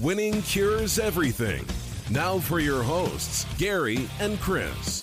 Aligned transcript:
Winning 0.00 0.42
cures 0.42 1.00
everything. 1.00 1.66
Now 2.08 2.38
for 2.38 2.60
your 2.60 2.84
hosts, 2.84 3.44
Gary 3.58 4.08
and 4.20 4.38
Chris. 4.38 5.02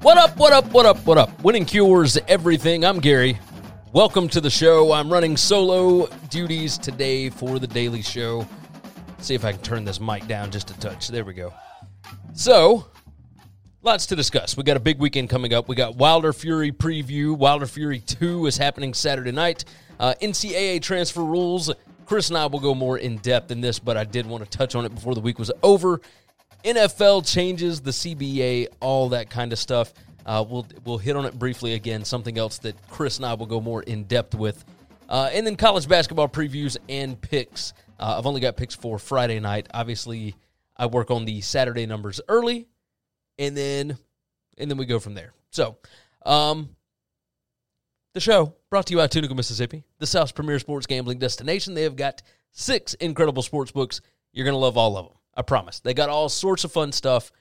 What 0.00 0.16
up, 0.16 0.38
what 0.38 0.54
up, 0.54 0.64
what 0.72 0.86
up, 0.86 1.04
what 1.04 1.18
up? 1.18 1.44
Winning 1.44 1.66
cures 1.66 2.16
everything. 2.28 2.82
I'm 2.82 2.98
Gary. 2.98 3.38
Welcome 3.92 4.26
to 4.30 4.40
the 4.40 4.48
show. 4.48 4.90
I'm 4.92 5.12
running 5.12 5.36
solo 5.36 6.06
duties 6.30 6.78
today 6.78 7.28
for 7.28 7.58
the 7.58 7.66
Daily 7.66 8.00
Show. 8.00 8.46
see 9.18 9.34
if 9.34 9.44
I 9.44 9.52
can 9.52 9.60
turn 9.60 9.84
this 9.84 10.00
mic 10.00 10.26
down 10.26 10.50
just 10.50 10.70
a 10.70 10.80
touch. 10.80 11.08
There 11.08 11.26
we 11.26 11.34
go. 11.34 11.52
So, 12.32 12.86
lots 13.82 14.06
to 14.06 14.16
discuss. 14.16 14.56
We 14.56 14.62
got 14.62 14.76
a 14.76 14.80
big 14.80 14.98
weekend 14.98 15.28
coming 15.28 15.52
up. 15.52 15.68
We 15.68 15.76
got 15.76 15.96
Wilder 15.96 16.32
Fury 16.32 16.72
preview. 16.72 17.36
Wilder 17.36 17.66
Fury 17.66 18.00
2 18.00 18.46
is 18.46 18.56
happening 18.56 18.94
Saturday 18.94 19.32
night. 19.32 19.64
Uh, 19.98 20.14
NCAA 20.22 20.80
transfer 20.80 21.24
rules. 21.24 21.70
Chris 22.06 22.28
and 22.28 22.38
I 22.38 22.46
will 22.46 22.60
go 22.60 22.74
more 22.74 22.98
in 22.98 23.18
depth 23.18 23.50
in 23.50 23.60
this, 23.60 23.78
but 23.78 23.96
I 23.96 24.04
did 24.04 24.26
want 24.26 24.44
to 24.44 24.58
touch 24.58 24.74
on 24.74 24.84
it 24.84 24.94
before 24.94 25.14
the 25.14 25.20
week 25.20 25.38
was 25.38 25.50
over. 25.62 26.00
NFL 26.64 27.26
changes, 27.26 27.80
the 27.80 27.90
CBA, 27.90 28.68
all 28.80 29.10
that 29.10 29.30
kind 29.30 29.52
of 29.52 29.58
stuff. 29.58 29.92
Uh, 30.24 30.44
we'll 30.48 30.66
we'll 30.84 30.98
hit 30.98 31.16
on 31.16 31.24
it 31.24 31.36
briefly 31.36 31.74
again. 31.74 32.04
Something 32.04 32.38
else 32.38 32.58
that 32.58 32.76
Chris 32.88 33.16
and 33.16 33.26
I 33.26 33.34
will 33.34 33.46
go 33.46 33.60
more 33.60 33.82
in 33.82 34.04
depth 34.04 34.36
with, 34.36 34.64
uh, 35.08 35.30
and 35.32 35.44
then 35.44 35.56
college 35.56 35.88
basketball 35.88 36.28
previews 36.28 36.76
and 36.88 37.20
picks. 37.20 37.72
Uh, 37.98 38.16
I've 38.18 38.26
only 38.26 38.40
got 38.40 38.56
picks 38.56 38.74
for 38.74 39.00
Friday 39.00 39.40
night. 39.40 39.66
Obviously, 39.74 40.36
I 40.76 40.86
work 40.86 41.10
on 41.10 41.24
the 41.24 41.40
Saturday 41.40 41.86
numbers 41.86 42.20
early, 42.28 42.68
and 43.38 43.56
then 43.56 43.98
and 44.58 44.70
then 44.70 44.78
we 44.78 44.86
go 44.86 44.98
from 44.98 45.14
there. 45.14 45.32
So, 45.50 45.76
um, 46.24 46.70
the 48.14 48.20
show 48.20 48.54
brought 48.70 48.86
to 48.86 48.92
you 48.92 48.98
by 48.98 49.06
Tunica, 49.06 49.34
Mississippi, 49.34 49.84
the 49.98 50.06
South's 50.06 50.32
premier 50.32 50.58
sports 50.58 50.86
gambling 50.86 51.18
destination. 51.18 51.74
They 51.74 51.82
have 51.82 51.96
got 51.96 52.22
six 52.52 52.94
incredible 52.94 53.42
sports 53.42 53.72
books. 53.72 54.00
You're 54.32 54.44
gonna 54.44 54.58
love 54.58 54.76
all 54.76 54.96
of 54.96 55.06
them. 55.06 55.14
I 55.34 55.42
promise. 55.42 55.80
They 55.80 55.94
got 55.94 56.10
all 56.10 56.28
sorts 56.28 56.64
of 56.64 56.72
fun 56.72 56.92
stuff. 56.92 57.32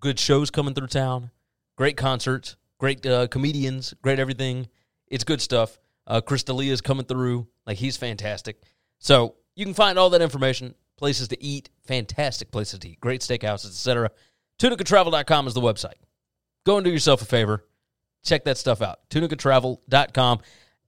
Good 0.00 0.18
shows 0.18 0.50
coming 0.50 0.74
through 0.74 0.88
town. 0.88 1.30
Great 1.76 1.96
concerts. 1.96 2.56
Great 2.78 3.06
uh, 3.06 3.28
comedians. 3.28 3.94
Great 4.02 4.18
everything. 4.18 4.68
It's 5.06 5.24
good 5.24 5.40
stuff. 5.40 5.78
Uh, 6.06 6.20
Chris 6.20 6.42
D'Elia 6.42 6.72
is 6.72 6.80
coming 6.80 7.06
through. 7.06 7.46
Like 7.66 7.78
he's 7.78 7.96
fantastic. 7.96 8.60
So 8.98 9.36
you 9.54 9.64
can 9.64 9.74
find 9.74 9.98
all 9.98 10.10
that 10.10 10.22
information. 10.22 10.74
Places 10.96 11.28
to 11.28 11.42
eat. 11.42 11.70
Fantastic 11.86 12.50
places 12.50 12.80
to 12.80 12.88
eat. 12.88 13.00
Great 13.00 13.20
steakhouses, 13.20 13.66
etc. 13.66 14.10
TunicaTravel.com 14.62 15.48
is 15.48 15.54
the 15.54 15.60
website. 15.60 15.98
Go 16.64 16.76
and 16.76 16.84
do 16.84 16.90
yourself 16.92 17.20
a 17.20 17.24
favor. 17.24 17.64
Check 18.22 18.44
that 18.44 18.56
stuff 18.56 18.80
out. 18.80 19.00
TunicaTravel.com. 19.10 20.38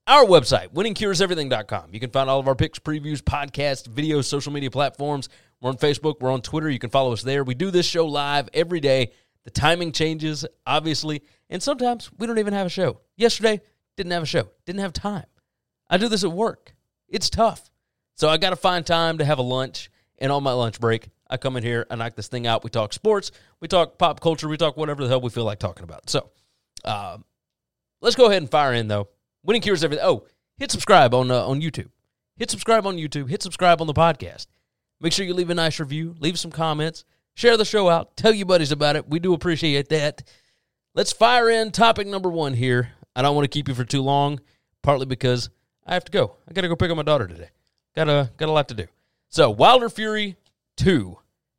Our 0.07 0.23
website, 0.23 0.69
winningcureseverything.com. 0.73 1.89
You 1.91 1.99
can 1.99 2.09
find 2.09 2.29
all 2.29 2.39
of 2.39 2.47
our 2.47 2.55
picks, 2.55 2.79
previews, 2.79 3.21
podcasts, 3.21 3.85
videos, 3.85 4.25
social 4.25 4.53
media 4.53 4.71
platforms. 4.71 5.27
We're 5.59 5.71
on 5.71 5.77
Facebook. 5.77 6.21
We're 6.21 6.31
on 6.31 6.41
Twitter. 6.41 6.69
You 6.69 6.79
can 6.79 6.89
follow 6.89 7.11
us 7.11 7.21
there. 7.21 7.43
We 7.43 7.53
do 7.53 7.69
this 7.69 7.85
show 7.85 8.05
live 8.05 8.47
every 8.53 8.79
day. 8.79 9.11
The 9.43 9.51
timing 9.51 9.91
changes, 9.91 10.45
obviously, 10.65 11.23
and 11.49 11.61
sometimes 11.61 12.09
we 12.17 12.27
don't 12.27 12.39
even 12.39 12.53
have 12.53 12.67
a 12.67 12.69
show. 12.69 13.01
Yesterday, 13.17 13.59
didn't 13.97 14.13
have 14.13 14.23
a 14.23 14.27
show. 14.27 14.51
Didn't 14.65 14.79
have 14.79 14.93
time. 14.93 15.25
I 15.89 15.97
do 15.97 16.07
this 16.07 16.23
at 16.23 16.31
work. 16.31 16.73
It's 17.09 17.29
tough. 17.29 17.69
So 18.13 18.29
I 18.29 18.37
got 18.37 18.51
to 18.51 18.55
find 18.55 18.85
time 18.85 19.17
to 19.17 19.25
have 19.25 19.39
a 19.39 19.43
lunch. 19.43 19.89
And 20.17 20.31
on 20.31 20.43
my 20.43 20.53
lunch 20.53 20.79
break, 20.79 21.09
I 21.29 21.37
come 21.37 21.57
in 21.57 21.63
here, 21.63 21.85
I 21.89 21.95
knock 21.95 22.15
this 22.15 22.27
thing 22.27 22.47
out. 22.47 22.63
We 22.63 22.69
talk 22.69 22.93
sports, 22.93 23.31
we 23.59 23.67
talk 23.67 23.97
pop 23.97 24.21
culture, 24.21 24.47
we 24.47 24.57
talk 24.57 24.77
whatever 24.77 25.03
the 25.03 25.09
hell 25.09 25.21
we 25.21 25.29
feel 25.29 25.43
like 25.43 25.59
talking 25.59 25.83
about. 25.83 26.09
So 26.09 26.29
uh, 26.83 27.17
let's 28.01 28.15
go 28.15 28.25
ahead 28.27 28.41
and 28.41 28.49
fire 28.49 28.73
in, 28.73 28.87
though. 28.87 29.09
Winning 29.43 29.61
Cures 29.61 29.83
Everything. 29.83 30.05
Oh, 30.05 30.25
hit 30.57 30.71
subscribe 30.71 31.13
on, 31.13 31.31
uh, 31.31 31.45
on 31.45 31.61
YouTube. 31.61 31.89
Hit 32.37 32.51
subscribe 32.51 32.85
on 32.85 32.97
YouTube. 32.97 33.29
Hit 33.29 33.41
subscribe 33.41 33.81
on 33.81 33.87
the 33.87 33.93
podcast. 33.93 34.47
Make 35.01 35.13
sure 35.13 35.25
you 35.25 35.33
leave 35.33 35.49
a 35.49 35.55
nice 35.55 35.79
review, 35.79 36.15
leave 36.19 36.39
some 36.39 36.51
comments, 36.51 37.03
share 37.33 37.57
the 37.57 37.65
show 37.65 37.89
out, 37.89 38.15
tell 38.15 38.33
your 38.33 38.45
buddies 38.45 38.71
about 38.71 38.95
it. 38.95 39.09
We 39.09 39.19
do 39.19 39.33
appreciate 39.33 39.89
that. 39.89 40.23
Let's 40.93 41.11
fire 41.11 41.49
in 41.49 41.71
topic 41.71 42.07
number 42.07 42.29
one 42.29 42.53
here. 42.53 42.91
I 43.15 43.21
don't 43.21 43.35
want 43.35 43.43
to 43.45 43.49
keep 43.49 43.67
you 43.67 43.75
for 43.75 43.83
too 43.83 44.01
long, 44.01 44.39
partly 44.81 45.05
because 45.05 45.49
I 45.85 45.93
have 45.93 46.05
to 46.05 46.11
go. 46.11 46.35
I 46.47 46.53
got 46.53 46.61
to 46.61 46.67
go 46.69 46.75
pick 46.75 46.89
up 46.89 46.97
my 46.97 47.03
daughter 47.03 47.27
today. 47.27 47.49
Got 47.95 48.09
a 48.09 48.31
got 48.37 48.49
a 48.49 48.51
lot 48.51 48.69
to 48.69 48.75
do. 48.75 48.85
So 49.35 49.49
Wilder 49.49 49.89
Fury 49.89 50.37
two 50.77 51.17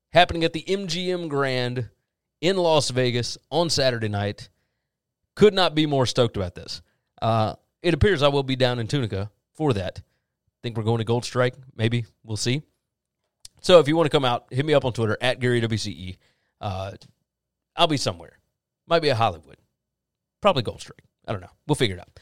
happening 0.08 0.44
at 0.44 0.54
the 0.54 0.62
MGM 0.62 1.28
Grand 1.28 1.90
in 2.40 2.56
Las 2.56 2.88
Vegas 2.88 3.36
on 3.50 3.68
Saturday 3.68 4.08
night. 4.08 4.48
Could 5.34 5.52
not 5.52 5.74
be 5.74 5.84
more 5.84 6.06
stoked 6.06 6.38
about 6.38 6.54
this. 6.54 6.80
Uh, 7.20 7.56
it 7.82 7.92
appears 7.92 8.22
I 8.22 8.28
will 8.28 8.42
be 8.42 8.56
down 8.56 8.78
in 8.78 8.86
Tunica 8.86 9.30
for 9.52 9.74
that. 9.74 10.00
Think 10.62 10.78
we're 10.78 10.84
going 10.84 11.00
to 11.00 11.04
Gold 11.04 11.26
Strike? 11.26 11.52
Maybe 11.76 12.06
we'll 12.24 12.38
see. 12.38 12.62
So 13.60 13.78
if 13.78 13.88
you 13.88 13.94
want 13.94 14.06
to 14.06 14.16
come 14.16 14.24
out, 14.24 14.46
hit 14.50 14.64
me 14.64 14.72
up 14.72 14.86
on 14.86 14.94
Twitter 14.94 15.18
at 15.20 15.38
Gary 15.38 15.60
WCE. 15.60 16.16
Uh, 16.62 16.92
I'll 17.76 17.88
be 17.88 17.98
somewhere. 17.98 18.38
Might 18.86 19.02
be 19.02 19.10
a 19.10 19.14
Hollywood. 19.14 19.58
Probably 20.40 20.62
Gold 20.62 20.80
Strike. 20.80 21.04
I 21.28 21.32
don't 21.32 21.42
know. 21.42 21.52
We'll 21.66 21.74
figure 21.74 21.96
it 21.96 22.00
out. 22.00 22.20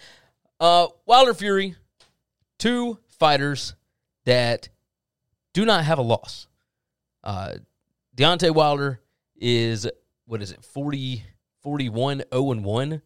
Uh, 0.58 0.88
Wilder 1.06 1.32
Fury, 1.32 1.76
two 2.58 2.98
fighters 3.20 3.76
that 4.24 4.68
do 5.54 5.64
not 5.64 5.84
have 5.84 5.98
a 5.98 6.02
loss. 6.02 6.46
Uh, 7.22 7.54
Deontay 8.14 8.54
Wilder 8.54 9.00
is, 9.36 9.88
what 10.26 10.42
is 10.42 10.52
it, 10.52 10.62
40, 10.62 11.24
41, 11.62 12.24
0 12.32 12.50
and 12.50 12.64
1? 12.64 13.02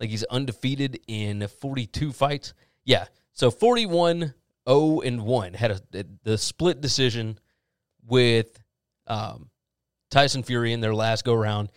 Like 0.00 0.10
he's 0.10 0.24
undefeated 0.24 1.00
in 1.06 1.46
42 1.46 2.12
fights. 2.12 2.54
Yeah. 2.84 3.04
So 3.32 3.50
41, 3.50 4.34
0 4.68 5.00
and 5.00 5.22
1. 5.22 5.54
Had 5.54 5.82
a, 5.92 6.04
the 6.22 6.38
split 6.38 6.80
decision 6.80 7.38
with 8.06 8.58
um, 9.06 9.50
Tyson 10.10 10.42
Fury 10.42 10.72
in 10.72 10.80
their 10.80 10.94
last 10.94 11.24
go 11.24 11.34
round. 11.34 11.70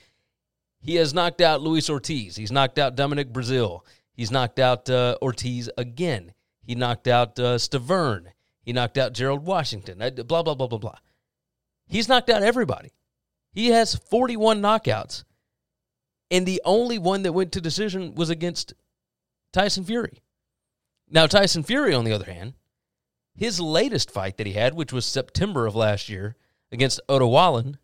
He 0.80 0.96
has 0.96 1.14
knocked 1.14 1.42
out 1.42 1.62
Luis 1.62 1.90
Ortiz. 1.90 2.36
He's 2.36 2.52
knocked 2.52 2.80
out 2.80 2.96
Dominic 2.96 3.34
Breazeale. 3.34 3.82
He's 4.14 4.32
knocked 4.32 4.60
out 4.60 4.90
uh, 4.90 5.18
Ortiz 5.22 5.70
again. 5.78 6.34
He 6.62 6.76
knocked 6.76 7.08
out 7.08 7.40
uh, 7.40 7.58
Stiverne. 7.58 8.28
He 8.68 8.74
knocked 8.74 8.98
out 8.98 9.14
Gerald 9.14 9.46
Washington. 9.46 10.00
Blah, 10.00 10.44
blah, 10.44 10.54
blah, 10.54 10.68
blah, 10.68 10.78
blah. 10.78 10.98
He's 11.88 12.10
knocked 12.10 12.30
out 12.30 12.44
everybody. 12.44 12.92
He 13.54 13.70
has 13.70 13.96
41 13.96 14.62
knockouts. 14.62 15.24
And 16.30 16.46
the 16.46 16.62
only 16.66 16.98
one 16.98 17.22
that 17.24 17.32
went 17.32 17.54
to 17.54 17.62
decision 17.62 18.14
was 18.14 18.30
against 18.30 18.74
Tyson 19.54 19.86
Fury. 19.86 20.22
Now, 21.10 21.28
Tyson 21.28 21.64
Fury, 21.64 21.94
on 21.94 22.04
the 22.04 22.12
other 22.12 22.30
hand, 22.30 22.56
his 23.34 23.62
latest 23.62 24.12
fight 24.12 24.36
that 24.36 24.48
he 24.48 24.52
had, 24.52 24.74
which 24.74 24.92
was 24.92 25.06
September 25.06 25.66
of 25.66 25.74
last 25.74 26.10
year 26.10 26.36
against 26.70 27.00
Otto 27.08 27.28
Wallin, 27.28 27.78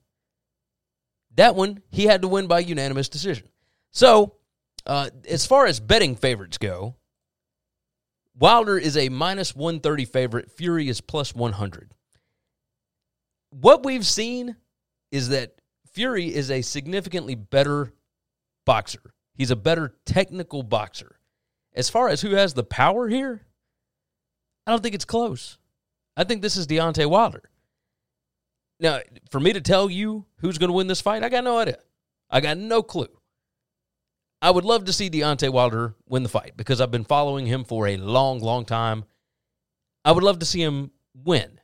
that 1.34 1.56
one 1.56 1.82
he 1.92 2.08
had 2.08 2.24
to 2.24 2.28
win 2.28 2.48
by 2.48 2.60
unanimous 2.60 3.08
decision. 3.08 3.48
So, 3.92 4.36
uh, 4.86 5.12
as 5.30 5.46
far 5.46 5.66
as 5.66 5.80
betting 5.80 6.18
favorites 6.18 6.58
go, 6.58 6.98
Wilder 8.38 8.78
is 8.78 8.98
a 8.98 9.10
minus 9.10 9.56
130 9.56 10.06
favorite, 10.06 10.52
Fury 10.52 10.90
is 10.90 11.02
plus 11.02 11.36
100. 11.36 11.94
What 13.52 13.86
we've 13.86 14.06
seen 14.06 14.56
is 15.12 15.30
that 15.30 15.56
Fury 15.92 16.34
is 16.34 16.50
a 16.50 16.62
significantly 16.62 17.36
better 17.36 17.94
boxer. 18.66 19.14
He's 19.36 19.52
a 19.52 19.56
better 19.56 19.96
technical 20.06 20.64
boxer. 20.64 21.20
As 21.76 21.90
far 21.90 22.10
as 22.10 22.22
who 22.22 22.32
has 22.32 22.54
the 22.54 22.64
power 22.64 23.08
here, 23.08 23.42
I 24.66 24.72
don't 24.72 24.82
think 24.82 24.96
it's 24.96 25.06
close. 25.06 25.58
I 26.16 26.24
think 26.24 26.42
this 26.42 26.56
is 26.56 26.68
Deontay 26.68 27.08
Wilder. 27.08 27.44
Now, 28.80 29.00
for 29.30 29.40
me 29.40 29.54
to 29.54 29.62
tell 29.62 29.90
you 29.90 30.26
who's 30.38 30.58
going 30.58 30.70
to 30.70 30.74
win 30.74 30.88
this 30.88 31.02
fight, 31.02 31.24
I 31.24 31.30
got 31.30 31.44
no 31.44 31.58
idea. 31.58 31.80
I 32.30 32.42
got 32.42 32.58
no 32.58 32.82
clue. 32.82 33.08
I 34.44 34.52
would 34.52 34.66
love 34.66 34.84
to 34.86 34.94
see 34.94 35.10
Deontay 35.10 35.54
Wilder 35.54 35.96
win 36.06 36.24
the 36.24 36.30
fight 36.30 36.58
because 36.58 36.82
I've 36.82 36.92
been 36.92 37.06
following 37.06 37.46
him 37.46 37.64
for 37.64 37.88
a 37.88 37.96
long, 37.96 38.42
long 38.42 38.66
time. 38.66 39.06
I 40.04 40.12
would 40.12 40.22
love 40.24 40.40
to 40.40 40.46
see 40.46 40.62
him 40.62 40.92
win. 41.16 41.62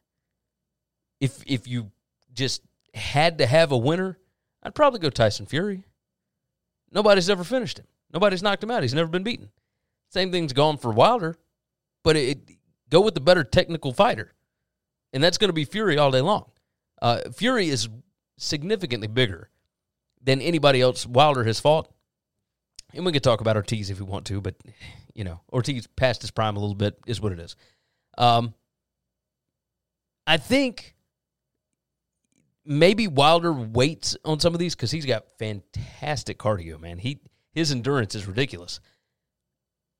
If 1.19 1.43
if 1.45 1.67
you 1.67 1.91
just 2.33 2.61
had 2.93 3.39
to 3.39 3.45
have 3.45 3.73
a 3.73 3.77
winner, 3.77 4.17
I'd 4.63 4.75
probably 4.75 5.01
go 5.01 5.09
Tyson 5.09 5.45
Fury. 5.45 5.83
Nobody's 6.89 7.29
ever 7.29 7.43
finished 7.43 7.79
him. 7.79 7.87
Nobody's 8.13 8.41
knocked 8.41 8.63
him 8.63 8.71
out. 8.71 8.81
He's 8.81 8.93
never 8.93 9.09
been 9.09 9.23
beaten. 9.23 9.49
Same 10.09 10.31
thing's 10.31 10.53
gone 10.53 10.77
for 10.77 10.93
Wilder, 10.93 11.35
but 12.01 12.15
it, 12.15 12.39
it 12.49 12.57
go 12.89 13.01
with 13.01 13.13
the 13.13 13.19
better 13.19 13.43
technical 13.43 13.91
fighter, 13.91 14.31
and 15.11 15.21
that's 15.21 15.37
going 15.37 15.49
to 15.49 15.53
be 15.53 15.65
Fury 15.65 15.97
all 15.97 16.11
day 16.11 16.21
long. 16.21 16.49
Uh, 17.01 17.29
Fury 17.33 17.67
is 17.67 17.89
significantly 18.37 19.09
bigger 19.09 19.49
than 20.23 20.39
anybody 20.39 20.79
else 20.79 21.05
Wilder 21.05 21.43
has 21.43 21.59
fought. 21.59 21.91
And 22.93 23.05
we 23.05 23.11
could 23.11 23.23
talk 23.23 23.41
about 23.41 23.55
Ortiz 23.55 23.89
if 23.89 23.99
we 23.99 24.05
want 24.05 24.25
to, 24.27 24.41
but 24.41 24.55
you 25.13 25.23
know, 25.23 25.41
Ortiz 25.51 25.87
past 25.87 26.21
his 26.21 26.31
prime 26.31 26.55
a 26.55 26.59
little 26.59 26.75
bit 26.75 26.97
is 27.05 27.21
what 27.21 27.31
it 27.31 27.39
is. 27.39 27.55
Um, 28.17 28.53
I 30.25 30.37
think 30.37 30.95
maybe 32.65 33.07
Wilder 33.07 33.51
waits 33.51 34.15
on 34.23 34.39
some 34.39 34.53
of 34.53 34.59
these 34.59 34.75
because 34.75 34.91
he's 34.91 35.05
got 35.05 35.25
fantastic 35.37 36.37
cardio, 36.37 36.79
man. 36.79 36.99
He 36.99 37.19
his 37.51 37.71
endurance 37.71 38.15
is 38.15 38.27
ridiculous. 38.27 38.79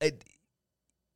I, 0.01 0.13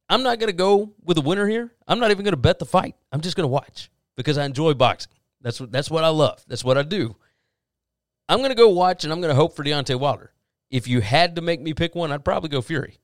I'm 0.09 0.23
not 0.23 0.39
to 0.51 0.57
go 0.57 0.93
with 1.03 1.17
a 1.17 1.21
winner 1.21 1.47
here. 1.47 1.71
I'm 1.87 1.99
not 1.99 2.11
even 2.11 2.25
to 2.33 2.37
bet 2.37 2.59
the 2.59 2.65
fight. 2.65 2.95
I'm 3.11 3.21
just 3.21 3.35
to 3.43 3.47
watch 3.47 3.89
because 4.17 4.37
I 4.37 4.45
enjoy 4.45 4.73
boxing. 4.73 5.13
That's 5.41 5.59
what 5.61 5.71
that's 5.71 5.89
what 5.89 6.03
I 6.03 6.09
love. 6.09 6.43
That's 6.47 6.63
what 6.63 6.77
I 6.77 6.83
do. 6.83 7.15
I'm 8.27 8.39
to 8.49 8.55
go 8.55 8.69
watch 8.69 9.03
and 9.03 9.13
I'm 9.13 9.21
to 9.33 9.35
hope 9.35 9.55
for 9.55 9.63
Deontay 9.63 9.99
Wilder. 9.99 10.32
If 10.73 10.87
you 10.87 11.01
had 11.01 11.35
to 11.35 11.41
make 11.43 11.61
me 11.61 11.75
pick 11.75 11.93
one, 11.93 12.11
I'd 12.11 12.25
probably 12.25 12.49
go 12.49 12.59
Fury. 12.59 12.97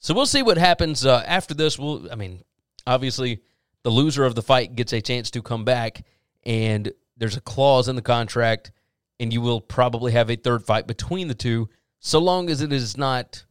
So 0.00 0.12
we'll 0.12 0.26
see 0.26 0.42
what 0.42 0.58
happens 0.58 1.06
uh, 1.06 1.24
after 1.26 1.54
this. 1.54 1.78
We'll, 1.78 2.12
I 2.12 2.14
mean, 2.14 2.42
obviously, 2.86 3.40
the 3.84 3.90
loser 3.90 4.26
of 4.26 4.34
the 4.34 4.42
fight 4.42 4.76
gets 4.76 4.92
a 4.92 5.00
chance 5.00 5.30
to 5.30 5.40
come 5.40 5.64
back, 5.64 6.04
and 6.44 6.92
there's 7.16 7.38
a 7.38 7.40
clause 7.40 7.88
in 7.88 7.96
the 7.96 8.02
contract, 8.02 8.70
and 9.18 9.32
you 9.32 9.40
will 9.40 9.62
probably 9.62 10.12
have 10.12 10.28
a 10.28 10.36
third 10.36 10.64
fight 10.64 10.86
between 10.86 11.28
the 11.28 11.34
two, 11.34 11.70
so 12.00 12.18
long 12.18 12.50
as 12.50 12.60
it 12.60 12.70
is 12.70 12.98
not 12.98 13.46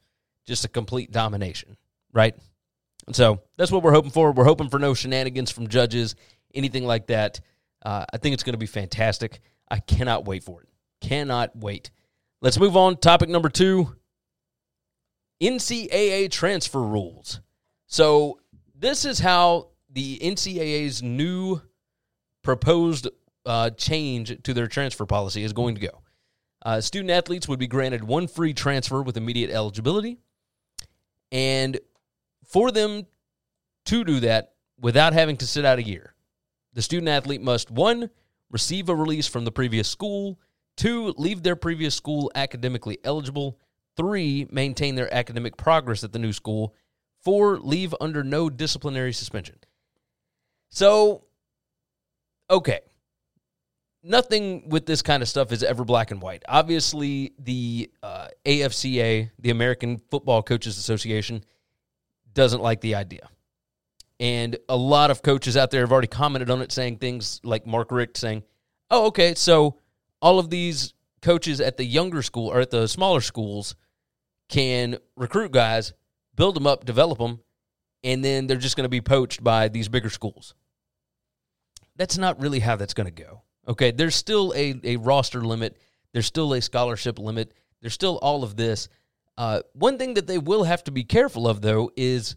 just 0.46 0.64
a 0.64 0.68
complete 0.68 1.12
domination, 1.12 1.76
right? 2.14 2.36
And 3.08 3.16
so 3.16 3.42
that's 3.58 3.72
what 3.72 3.82
we're 3.82 3.94
hoping 3.94 4.12
for. 4.12 4.32
We're 4.32 4.46
hoping 4.46 4.70
for 4.70 4.78
no 4.78 4.94
shenanigans 4.94 5.50
from 5.50 5.70
judges, 5.70 6.16
anything 6.54 6.86
like 6.86 7.08
that. 7.08 7.40
Uh, 7.84 8.06
I 8.14 8.18
think 8.18 8.36
it's 8.36 8.44
going 8.44 8.54
to 8.54 8.60
be 8.60 8.68
fantastic. 8.68 9.42
I 9.72 9.80
cannot 9.80 10.26
wait 10.26 10.44
for 10.44 10.62
it. 10.62 10.70
Cannot 11.02 11.56
wait. 11.56 11.90
Let's 12.42 12.60
move 12.60 12.76
on. 12.76 12.98
Topic 12.98 13.30
number 13.30 13.50
two 13.50 13.96
NCAA 15.42 16.30
transfer 16.32 16.82
rules. 16.82 17.42
So, 17.88 18.40
this 18.78 19.06
is 19.06 19.20
how 19.20 19.70
the 19.90 20.20
NCAA's 20.20 21.02
new 21.02 21.62
proposed 22.44 23.08
uh, 23.46 23.70
change 23.72 24.42
to 24.44 24.54
their 24.54 24.68
transfer 24.68 25.06
policy 25.06 25.44
is 25.44 25.54
going 25.54 25.76
to 25.76 25.82
go. 25.82 26.02
Uh, 26.66 26.82
student 26.82 27.12
athletes 27.12 27.48
would 27.48 27.60
be 27.60 27.68
granted 27.68 28.04
one 28.04 28.28
free 28.28 28.54
transfer 28.54 29.02
with 29.02 29.18
immediate 29.18 29.52
eligibility. 29.52 30.18
And 31.32 31.80
for 32.44 32.72
them 32.72 33.06
to 33.86 34.04
do 34.04 34.20
that 34.22 34.54
without 34.80 35.14
having 35.14 35.38
to 35.38 35.48
sit 35.48 35.64
out 35.64 35.80
a 35.80 35.84
year, 35.84 36.16
the 36.74 36.82
student 36.82 37.08
athlete 37.08 37.42
must 37.42 37.72
one, 37.72 38.10
receive 38.52 38.90
a 38.90 38.96
release 38.96 39.28
from 39.28 39.46
the 39.46 39.52
previous 39.52 39.88
school, 39.88 40.40
two, 40.78 41.14
leave 41.18 41.44
their 41.44 41.56
previous 41.56 41.96
school 41.96 42.32
academically 42.36 43.00
eligible, 43.04 43.60
three, 43.96 44.48
maintain 44.52 44.96
their 44.96 45.14
academic 45.14 45.58
progress 45.58 46.04
at 46.04 46.12
the 46.14 46.20
new 46.20 46.34
school, 46.34 46.76
four, 47.24 47.58
leave 47.60 47.94
under 48.00 48.24
no 48.24 48.50
disciplinary 48.50 49.14
suspension. 49.14 49.58
So, 50.70 51.26
okay 52.50 52.82
nothing 54.06 54.70
with 54.70 54.86
this 54.86 55.02
kind 55.02 55.22
of 55.22 55.28
stuff 55.28 55.52
is 55.52 55.64
ever 55.64 55.84
black 55.84 56.12
and 56.12 56.22
white. 56.22 56.44
Obviously, 56.48 57.34
the 57.40 57.90
uh, 58.04 58.28
AFCA, 58.46 59.32
the 59.40 59.50
American 59.50 59.98
Football 60.10 60.44
Coaches 60.44 60.78
Association, 60.78 61.44
doesn't 62.34 62.62
like 62.62 62.82
the 62.82 62.96
idea. 62.96 63.28
And 64.20 64.58
a 64.70 64.78
lot 64.78 65.12
of 65.12 65.22
coaches 65.22 65.58
out 65.58 65.72
there 65.72 65.82
have 65.82 65.92
already 65.92 66.08
commented 66.08 66.50
on 66.50 66.62
it, 66.62 66.72
saying 66.72 66.98
things 66.98 67.42
like 67.44 67.66
Mark 67.66 67.92
Richt 67.92 68.16
saying, 68.16 68.44
oh, 68.90 69.08
okay, 69.08 69.34
so 69.36 69.80
all 70.26 70.40
of 70.40 70.50
these 70.50 70.96
coaches 71.22 71.62
at 71.62 71.78
the 71.78 71.86
younger 71.86 72.24
school 72.24 72.52
or 72.52 72.60
at 72.60 72.72
the 72.72 72.88
smaller 72.88 73.22
schools 73.22 73.76
can 74.50 74.98
recruit 75.16 75.52
guys, 75.52 75.94
build 76.36 76.56
them 76.56 76.66
up, 76.66 76.84
develop 76.84 77.20
them, 77.20 77.42
and 78.04 78.26
then 78.26 78.48
they're 78.48 78.58
just 78.58 78.76
going 78.76 78.86
to 78.86 78.90
be 78.90 79.02
poached 79.02 79.44
by 79.44 79.68
these 79.68 79.88
bigger 79.88 80.10
schools. 80.10 80.56
That's 81.96 82.18
not 82.18 82.42
really 82.42 82.60
how 82.60 82.76
that's 82.76 82.96
going 82.96 83.06
to 83.06 83.24
go. 83.24 83.44
Okay, 83.68 83.92
there's 83.92 84.16
still 84.16 84.52
a, 84.56 84.74
a 84.84 84.96
roster 84.96 85.42
limit. 85.42 85.78
There's 86.12 86.26
still 86.26 86.56
a 86.56 86.62
scholarship 86.62 87.20
limit. 87.20 87.54
There's 87.82 87.94
still 87.94 88.18
all 88.18 88.44
of 88.44 88.56
this. 88.56 88.90
Uh, 89.38 89.62
one 89.74 90.00
thing 90.00 90.16
that 90.16 90.26
they 90.26 90.40
will 90.40 90.64
have 90.64 90.84
to 90.86 90.92
be 90.92 91.04
careful 91.04 91.48
of, 91.48 91.62
though, 91.62 91.92
is 91.96 92.36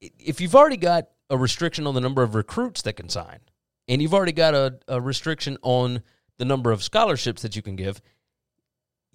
if 0.00 0.40
you've 0.40 0.54
already 0.54 0.76
got 0.76 1.08
a 1.30 1.36
restriction 1.36 1.84
on 1.88 1.94
the 1.94 2.00
number 2.00 2.22
of 2.22 2.36
recruits 2.36 2.82
that 2.82 2.92
can 2.92 3.08
sign, 3.08 3.40
and 3.88 4.00
you've 4.00 4.14
already 4.14 4.32
got 4.32 4.54
a, 4.54 4.78
a 4.86 5.00
restriction 5.00 5.58
on 5.62 6.02
the 6.38 6.44
number 6.44 6.70
of 6.70 6.82
scholarships 6.82 7.42
that 7.42 7.56
you 7.56 7.62
can 7.62 7.76
give, 7.76 8.00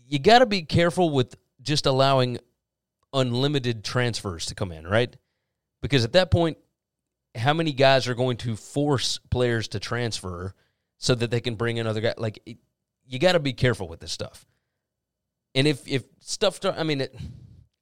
you 0.06 0.20
got 0.20 0.40
to 0.40 0.46
be 0.46 0.62
careful 0.62 1.10
with 1.10 1.36
just 1.62 1.86
allowing 1.86 2.38
unlimited 3.14 3.84
transfers 3.84 4.46
to 4.48 4.56
come 4.56 4.72
in, 4.72 4.86
right? 4.86 5.16
Because 5.82 6.04
at 6.04 6.14
that 6.14 6.32
point, 6.32 6.58
how 7.36 7.54
many 7.54 7.74
guys 7.74 8.08
are 8.08 8.16
going 8.16 8.38
to 8.38 8.56
force 8.56 9.20
players 9.30 9.68
to 9.70 9.80
transfer? 9.80 10.54
so 10.98 11.16
that 11.16 11.32
they 11.32 11.40
can 11.40 11.56
bring 11.56 11.78
in 11.78 11.88
other 11.88 12.02
guys. 12.02 12.16
Like 12.18 12.40
it, 12.46 12.58
you 13.06 13.20
got 13.20 13.34
to 13.34 13.40
be 13.40 13.54
careful 13.54 13.88
with 13.88 14.00
this 14.00 14.12
stuff. 14.12 14.46
And 15.56 15.68
if 15.68 15.88
if 15.88 16.04
stuff, 16.20 16.60
I 16.66 16.84
mean, 16.84 17.02
it, 17.02 17.16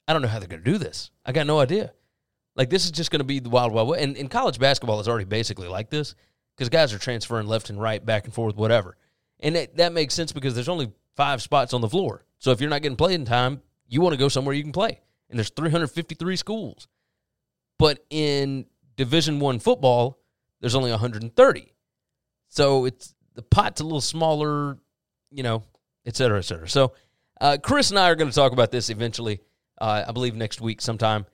I 0.06 0.12
don't 0.12 0.22
know 0.22 0.28
how 0.28 0.38
they're 0.38 0.48
going 0.48 0.62
to 0.62 0.70
do 0.70 0.78
this. 0.78 1.10
I 1.24 1.32
got 1.32 1.46
no 1.46 1.58
idea. 1.58 1.92
Like 2.54 2.70
this 2.70 2.84
is 2.84 2.90
just 2.90 3.10
going 3.10 3.20
to 3.20 3.24
be 3.24 3.40
the 3.40 3.50
wild 3.50 3.72
wild 3.72 3.88
way. 3.88 4.02
And, 4.02 4.16
and 4.16 4.30
college 4.30 4.58
basketball 4.58 5.00
is 5.00 5.08
already 5.08 5.24
basically 5.24 5.68
like 5.68 5.90
this 5.90 6.14
because 6.56 6.68
guys 6.68 6.94
are 6.94 6.98
transferring 6.98 7.46
left 7.46 7.70
and 7.70 7.80
right, 7.80 8.04
back 8.04 8.24
and 8.24 8.32
forth, 8.32 8.56
whatever. 8.56 8.96
And 9.40 9.56
that, 9.56 9.76
that 9.76 9.92
makes 9.92 10.14
sense 10.14 10.32
because 10.32 10.54
there's 10.54 10.68
only 10.68 10.92
five 11.16 11.42
spots 11.42 11.74
on 11.74 11.80
the 11.80 11.88
floor. 11.88 12.24
So 12.38 12.50
if 12.50 12.60
you're 12.60 12.70
not 12.70 12.82
getting 12.82 12.96
playing 12.96 13.24
time, 13.24 13.60
you 13.88 14.00
want 14.00 14.12
to 14.12 14.18
go 14.18 14.28
somewhere 14.28 14.54
you 14.54 14.62
can 14.62 14.72
play. 14.72 15.00
And 15.30 15.38
there's 15.38 15.50
353 15.50 16.36
schools. 16.36 16.88
But 17.78 18.04
in 18.10 18.66
Division 18.96 19.40
One 19.40 19.58
football, 19.58 20.18
there's 20.60 20.74
only 20.74 20.90
130. 20.90 21.72
So 22.48 22.84
it's 22.86 23.14
the 23.34 23.42
pot's 23.42 23.80
a 23.80 23.84
little 23.84 24.00
smaller, 24.00 24.78
you 25.30 25.42
know, 25.42 25.62
et 26.06 26.16
cetera, 26.16 26.38
et 26.38 26.42
cetera. 26.42 26.68
So 26.68 26.94
uh, 27.40 27.58
Chris 27.62 27.90
and 27.90 27.98
I 27.98 28.10
are 28.10 28.14
going 28.14 28.30
to 28.30 28.34
talk 28.34 28.52
about 28.52 28.70
this 28.70 28.88
eventually, 28.88 29.40
uh, 29.80 30.04
I 30.08 30.12
believe 30.12 30.34
next 30.34 30.60
week 30.60 30.80
sometime. 30.80 31.26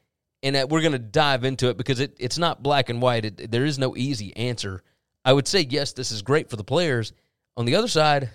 And 0.43 0.57
uh, 0.57 0.67
we're 0.69 0.81
going 0.81 0.93
to 0.93 0.99
dive 0.99 1.45
into 1.45 1.69
it 1.69 1.77
because 1.77 2.01
it, 2.01 2.17
it's 2.19 2.39
not 2.39 2.63
black 2.63 2.89
and 2.89 3.01
white. 3.01 3.25
It, 3.25 3.51
there 3.51 3.65
is 3.65 3.79
no 3.79 3.97
easy 3.97 4.37
answer. 4.37 4.83
I 5.25 5.33
would 5.33 5.47
say, 5.47 5.61
yes, 5.61 5.93
this 5.93 6.11
is 6.11 6.23
great 6.23 6.51
for 6.51 6.57
the 6.57 6.65
players. 6.65 7.13
On 7.57 7.65
the 7.65 7.75
other 7.75 7.89
side, 7.89 8.31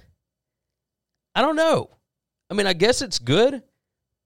I 1.34 1.42
don't 1.42 1.56
know. 1.56 1.90
I 2.50 2.54
mean, 2.54 2.68
I 2.68 2.74
guess 2.74 3.02
it's 3.02 3.20
good, 3.20 3.62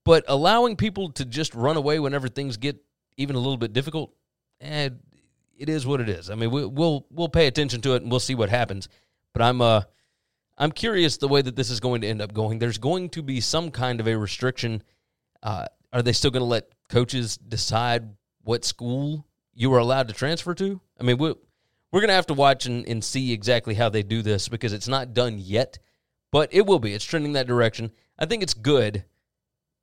but 0.05 0.23
allowing 0.27 0.75
people 0.75 1.11
to 1.13 1.25
just 1.25 1.55
run 1.55 1.77
away 1.77 1.99
whenever 1.99 2.27
things 2.27 2.57
get 2.57 2.77
even 3.17 3.35
a 3.35 3.39
little 3.39 3.57
bit 3.57 3.73
difficult, 3.73 4.13
eh, 4.61 4.89
it 5.57 5.69
is 5.69 5.85
what 5.85 6.01
it 6.01 6.09
is. 6.09 6.29
I 6.29 6.35
mean, 6.35 6.51
we, 6.51 6.65
will 6.65 7.05
we'll 7.11 7.29
pay 7.29 7.47
attention 7.47 7.81
to 7.81 7.93
it 7.93 8.01
and 8.01 8.11
we'll 8.11 8.19
see 8.19 8.35
what 8.35 8.49
happens. 8.49 8.89
But 9.33 9.41
I'm 9.43 9.61
uh 9.61 9.81
I'm 10.57 10.71
curious 10.71 11.17
the 11.17 11.27
way 11.27 11.41
that 11.41 11.55
this 11.55 11.69
is 11.69 11.79
going 11.79 12.01
to 12.01 12.07
end 12.07 12.21
up 12.21 12.33
going. 12.33 12.59
There's 12.59 12.77
going 12.77 13.09
to 13.11 13.23
be 13.23 13.41
some 13.41 13.71
kind 13.71 13.99
of 13.99 14.07
a 14.07 14.15
restriction. 14.15 14.83
Uh, 15.41 15.65
are 15.91 16.01
they 16.01 16.13
still 16.13 16.29
going 16.31 16.41
to 16.41 16.45
let 16.45 16.71
coaches 16.89 17.37
decide 17.37 18.09
what 18.43 18.63
school 18.63 19.25
you 19.53 19.73
are 19.73 19.79
allowed 19.79 20.07
to 20.09 20.13
transfer 20.13 20.53
to? 20.55 20.79
I 20.99 21.03
mean, 21.03 21.17
we 21.17 21.33
we're 21.91 22.01
to 22.01 22.13
have 22.13 22.27
to 22.27 22.33
watch 22.33 22.65
and, 22.65 22.87
and 22.87 23.03
see 23.03 23.33
exactly 23.33 23.75
how 23.75 23.89
they 23.89 24.03
do 24.03 24.21
this 24.21 24.47
because 24.47 24.73
it's 24.73 24.87
not 24.87 25.13
done 25.13 25.39
yet, 25.39 25.79
but 26.31 26.49
it 26.53 26.65
will 26.65 26.79
be. 26.79 26.93
It's 26.93 27.05
trending 27.05 27.33
that 27.33 27.47
direction. 27.47 27.91
I 28.17 28.25
think 28.25 28.43
it's 28.43 28.53
good 28.53 29.05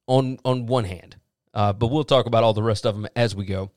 on 0.07 0.39
on 0.45 0.67
one 0.67 0.85
hand, 0.85 1.17
uh, 1.53 1.73
but 1.73 1.89
we'll 1.89 2.05
talk 2.05 2.27
about 2.27 2.45
all 2.45 2.55
the 2.55 2.63
rest 2.63 2.87
of 2.87 2.95
them 2.95 3.09
as 3.15 3.35
we 3.35 3.45
go. 3.45 3.71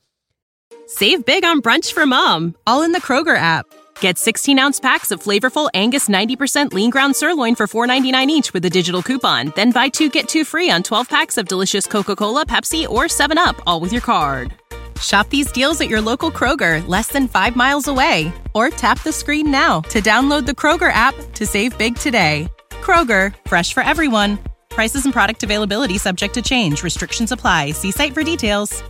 Save 0.87 1.25
big 1.25 1.45
on 1.45 1.61
brunch 1.61 1.93
for 1.93 2.05
mom, 2.05 2.55
all 2.67 2.83
in 2.83 2.91
the 2.91 3.01
Kroger 3.01 3.37
app. 3.37 3.65
Get 4.01 4.17
16 4.17 4.57
ounce 4.59 4.79
packs 4.79 5.11
of 5.11 5.21
flavorful 5.21 5.69
Angus 5.73 6.09
90% 6.09 6.73
lean 6.73 6.89
ground 6.89 7.15
sirloin 7.15 7.55
for 7.55 7.67
$4.99 7.67 8.27
each 8.27 8.53
with 8.53 8.65
a 8.65 8.69
digital 8.69 9.01
coupon. 9.01 9.53
Then 9.55 9.71
buy 9.71 9.89
two 9.89 10.09
get 10.09 10.27
two 10.27 10.43
free 10.43 10.69
on 10.69 10.83
12 10.83 11.07
packs 11.07 11.37
of 11.37 11.47
delicious 11.47 11.87
Coca 11.87 12.15
Cola, 12.15 12.45
Pepsi, 12.45 12.87
or 12.87 13.05
7UP, 13.05 13.59
all 13.65 13.79
with 13.79 13.91
your 13.93 14.01
card. 14.01 14.60
Shop 15.01 15.27
these 15.29 15.51
deals 15.51 15.79
at 15.79 15.89
your 15.89 16.01
local 16.01 16.29
Kroger, 16.29 16.85
less 16.87 17.07
than 17.07 17.27
five 17.27 17.55
miles 17.55 17.87
away. 17.87 18.31
Or 18.53 18.69
tap 18.69 19.01
the 19.03 19.13
screen 19.13 19.49
now 19.49 19.81
to 19.89 20.01
download 20.01 20.45
the 20.45 20.51
Kroger 20.51 20.91
app 20.91 21.15
to 21.35 21.45
save 21.45 21.77
big 21.77 21.95
today. 21.95 22.49
Kroger, 22.69 23.33
fresh 23.47 23.71
for 23.71 23.83
everyone. 23.83 24.37
Prices 24.69 25.05
and 25.05 25.13
product 25.13 25.43
availability 25.43 25.97
subject 25.97 26.33
to 26.33 26.41
change. 26.41 26.83
Restrictions 26.83 27.31
apply. 27.31 27.71
See 27.71 27.91
site 27.91 28.13
for 28.13 28.23
details. 28.23 28.83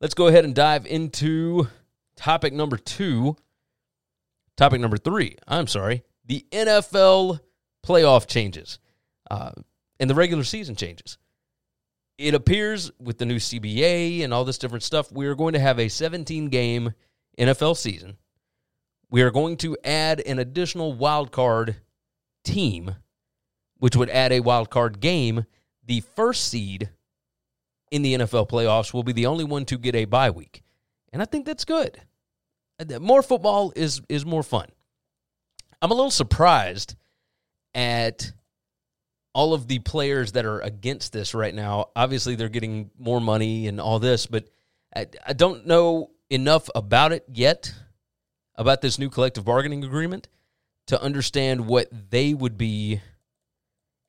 Let's 0.00 0.14
go 0.14 0.26
ahead 0.26 0.44
and 0.44 0.54
dive 0.54 0.84
into 0.84 1.68
topic 2.16 2.52
number 2.52 2.76
two. 2.76 3.36
Topic 4.56 4.80
number 4.80 4.96
three, 4.98 5.36
I'm 5.46 5.66
sorry, 5.66 6.02
the 6.24 6.46
NFL 6.50 7.40
playoff 7.86 8.26
changes 8.26 8.78
uh, 9.30 9.52
and 10.00 10.08
the 10.08 10.14
regular 10.14 10.44
season 10.44 10.76
changes. 10.76 11.18
It 12.18 12.34
appears 12.34 12.90
with 12.98 13.18
the 13.18 13.26
new 13.26 13.36
CBA 13.36 14.24
and 14.24 14.32
all 14.32 14.44
this 14.44 14.58
different 14.58 14.82
stuff, 14.82 15.12
we 15.12 15.26
are 15.26 15.34
going 15.34 15.52
to 15.52 15.58
have 15.58 15.78
a 15.78 15.88
17 15.88 16.48
game 16.48 16.94
NFL 17.38 17.76
season. 17.76 18.16
We 19.10 19.22
are 19.22 19.30
going 19.30 19.56
to 19.58 19.76
add 19.84 20.20
an 20.20 20.38
additional 20.38 20.92
wild 20.92 21.30
card 21.30 21.76
team, 22.44 22.96
which 23.78 23.96
would 23.96 24.10
add 24.10 24.32
a 24.32 24.40
wild 24.40 24.70
card 24.70 25.00
game. 25.00 25.44
The 25.84 26.00
first 26.00 26.48
seed 26.48 26.90
in 27.90 28.02
the 28.02 28.14
NFL 28.14 28.48
playoffs 28.48 28.92
will 28.92 29.04
be 29.04 29.12
the 29.12 29.26
only 29.26 29.44
one 29.44 29.64
to 29.66 29.78
get 29.78 29.94
a 29.94 30.06
bye 30.06 30.30
week. 30.30 30.62
And 31.12 31.22
I 31.22 31.24
think 31.24 31.46
that's 31.46 31.64
good. 31.64 32.00
Uh, 32.78 32.98
more 32.98 33.22
football 33.22 33.72
is 33.76 34.02
is 34.08 34.26
more 34.26 34.42
fun. 34.42 34.68
I'm 35.80 35.90
a 35.90 35.94
little 35.94 36.10
surprised 36.10 36.96
at 37.74 38.32
all 39.36 39.52
of 39.52 39.68
the 39.68 39.78
players 39.80 40.32
that 40.32 40.46
are 40.46 40.60
against 40.60 41.12
this 41.12 41.34
right 41.34 41.54
now. 41.54 41.90
Obviously, 41.94 42.36
they're 42.36 42.48
getting 42.48 42.90
more 42.98 43.20
money 43.20 43.68
and 43.68 43.78
all 43.78 43.98
this, 43.98 44.24
but 44.24 44.48
I, 44.96 45.08
I 45.26 45.34
don't 45.34 45.66
know 45.66 46.08
enough 46.30 46.70
about 46.74 47.12
it 47.12 47.22
yet, 47.30 47.70
about 48.54 48.80
this 48.80 48.98
new 48.98 49.10
collective 49.10 49.44
bargaining 49.44 49.84
agreement, 49.84 50.30
to 50.86 50.98
understand 51.02 51.66
what 51.66 51.86
they 52.10 52.32
would 52.32 52.56
be 52.56 53.02